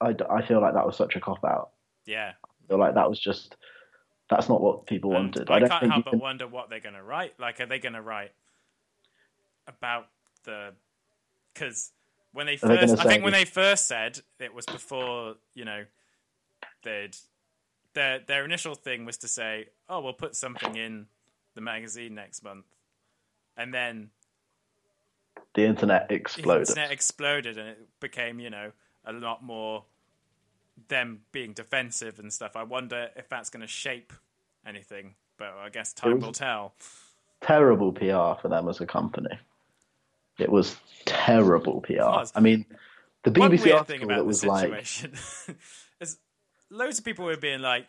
[0.00, 1.70] I, I feel like that was such a cop out.
[2.04, 2.32] Yeah.
[2.44, 3.56] I feel like that was just
[4.28, 5.50] that's not what people And wanted.
[5.50, 7.34] I, I can't think help but can, wonder what they're going to write.
[7.38, 8.32] Like, are they going to write
[9.66, 10.08] about
[10.44, 10.72] the?
[11.54, 11.92] Because
[12.32, 15.64] when they Are they first, I think when they first said it was before, you
[15.64, 15.84] know,
[16.82, 17.16] they'd
[17.94, 21.06] their their initial thing was to say, "Oh, we'll put something in
[21.54, 22.66] the magazine next month,"
[23.56, 24.10] and then
[25.54, 26.68] the internet the exploded.
[26.68, 28.72] internet exploded, and it became, you know,
[29.06, 29.84] a lot more
[30.88, 32.56] them being defensive and stuff.
[32.56, 34.12] I wonder if that's going to shape
[34.66, 36.74] anything, but I guess time will tell.
[37.40, 39.38] Terrible PR for them as a company.
[40.38, 41.94] It was terrible PR.
[41.94, 42.32] was.
[42.34, 42.66] I mean,
[43.22, 45.12] the One BBC weird thing article about that was like, situation
[46.00, 46.18] is
[46.70, 47.86] loads of people were being like,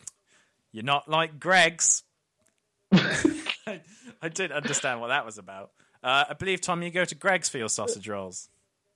[0.72, 2.04] "You're not like Greggs."
[2.92, 3.80] I,
[4.22, 5.72] I didn't understand what that was about.
[6.02, 8.48] Uh, I believe Tom, you go to Greggs for your sausage rolls.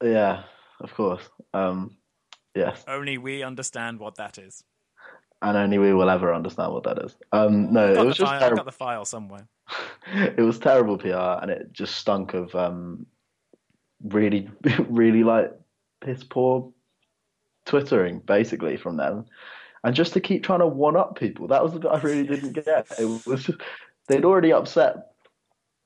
[0.02, 0.44] yeah,
[0.80, 1.22] of course.
[1.52, 1.96] Um,
[2.54, 4.62] yes, Only we understand what that is.
[5.42, 7.16] and only we will ever understand what that is.
[7.32, 8.56] Um, no, it was just file, I've terrible.
[8.58, 9.48] got the file somewhere.
[10.14, 13.06] it was terrible PR, and it just stunk of um,
[14.04, 14.48] really,
[14.88, 15.52] really like
[16.00, 16.72] piss poor
[17.64, 19.24] twittering, basically from them,
[19.84, 21.46] and just to keep trying to one up people.
[21.48, 22.86] That was the bit I really didn't get.
[22.98, 23.60] It was just,
[24.08, 25.11] they'd already upset.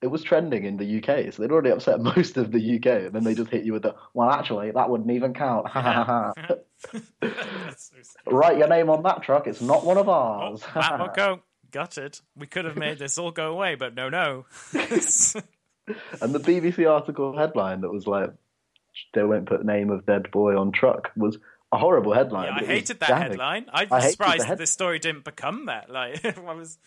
[0.02, 3.12] It was trending in the UK, so they'd already upset most of the UK, and
[3.12, 5.66] then they just hit you with the well, actually, that wouldn't even count.
[8.26, 9.46] Write your name on that truck.
[9.46, 10.62] It's not one of Oh, ours.
[10.74, 11.40] that will go.
[11.70, 12.20] Got it.
[12.36, 14.46] We could have made this all go away, but no, no.
[16.20, 18.30] And the BBC article headline that was like,
[19.14, 21.36] they won't put name of dead boy on truck was
[21.72, 22.46] a horrible headline.
[22.46, 23.28] Yeah, I but it was hated that damning.
[23.30, 23.66] headline.
[23.72, 25.90] I'm I surprised the that head- this story didn't become that.
[25.90, 26.78] Like, I was.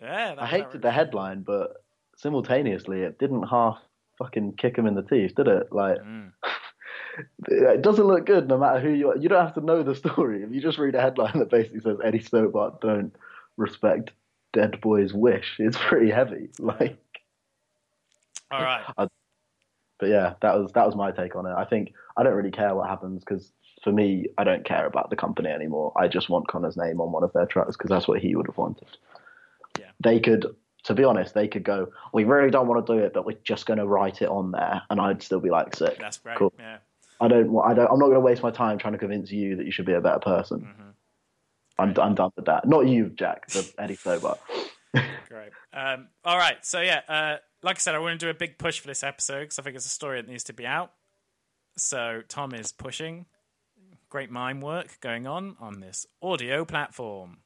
[0.00, 1.83] Yeah, that, I hated that, the headline, but
[2.16, 3.78] simultaneously it didn't half
[4.18, 5.72] fucking kick him in the teeth, did it?
[5.72, 6.32] Like, Mm.
[7.48, 9.16] it doesn't look good no matter who you are.
[9.16, 10.42] You don't have to know the story.
[10.42, 13.14] If you just read a headline that basically says Eddie Stobart don't
[13.56, 14.10] respect
[14.52, 16.48] dead boy's wish, it's pretty heavy.
[16.58, 16.98] Like,
[18.50, 18.82] All right.
[18.96, 21.54] but yeah, that was that was my take on it.
[21.56, 23.52] I think I don't really care what happens because
[23.82, 25.92] for me, I don't care about the company anymore.
[25.96, 28.46] I just want Connor's name on one of their trucks because that's what he would
[28.46, 28.88] have wanted.
[29.78, 29.90] Yeah.
[30.02, 30.46] They could,
[30.84, 31.88] to be honest, they could go.
[32.12, 34.52] We really don't want to do it, but we're just going to write it on
[34.52, 35.98] there, and I'd still be like, sick.
[35.98, 36.36] That's great.
[36.38, 36.52] Cool.
[36.58, 36.78] Yeah.
[37.20, 37.56] I don't.
[37.64, 37.90] I don't.
[37.90, 39.92] I'm not going to waste my time trying to convince you that you should be
[39.94, 40.60] a better person.
[40.60, 40.92] Mhm.
[41.78, 42.68] I'm, I'm done with that.
[42.68, 44.38] Not you, Jack, the Eddie Stobart.
[44.92, 45.50] Great.
[45.72, 46.64] Um, all right.
[46.64, 49.02] So yeah, uh, like I said, I want to do a big push for this
[49.02, 50.92] episode because I think it's a story that needs to be out.
[51.76, 53.26] So Tom is pushing.
[54.08, 57.38] Great mime work going on on this audio platform.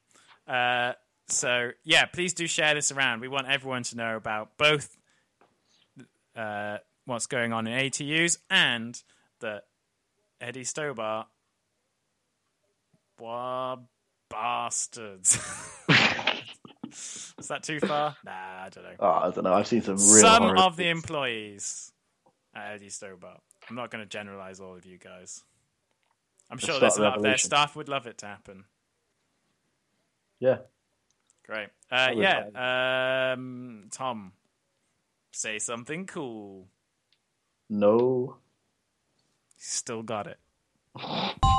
[0.47, 0.93] Uh,
[1.29, 3.20] so yeah, please do share this around.
[3.20, 4.97] We want everyone to know about both
[6.37, 9.01] uh, what's going on in ATUs and
[9.41, 9.64] that
[10.41, 11.26] Eddie Stobart,
[13.18, 13.79] Blah,
[14.31, 15.37] bastards.
[17.39, 18.16] Is that too far?
[18.24, 18.95] Nah, I don't know.
[19.01, 19.55] Oh, I don't know.
[19.55, 20.05] I've seen some real.
[20.05, 20.97] Some horrid of the things.
[20.97, 21.93] employees
[22.55, 23.41] at Eddie Stobart.
[23.68, 25.45] I'm not going to generalize all of you guys.
[26.51, 28.64] I'm Let's sure there's a lot of their staff would love it to happen.
[30.41, 30.59] Yeah.
[31.49, 31.69] Great.
[31.91, 33.33] Uh, yeah.
[33.33, 34.33] Um, Tom,
[35.33, 36.69] say something cool.
[37.71, 38.37] No.
[39.57, 40.39] Still got it.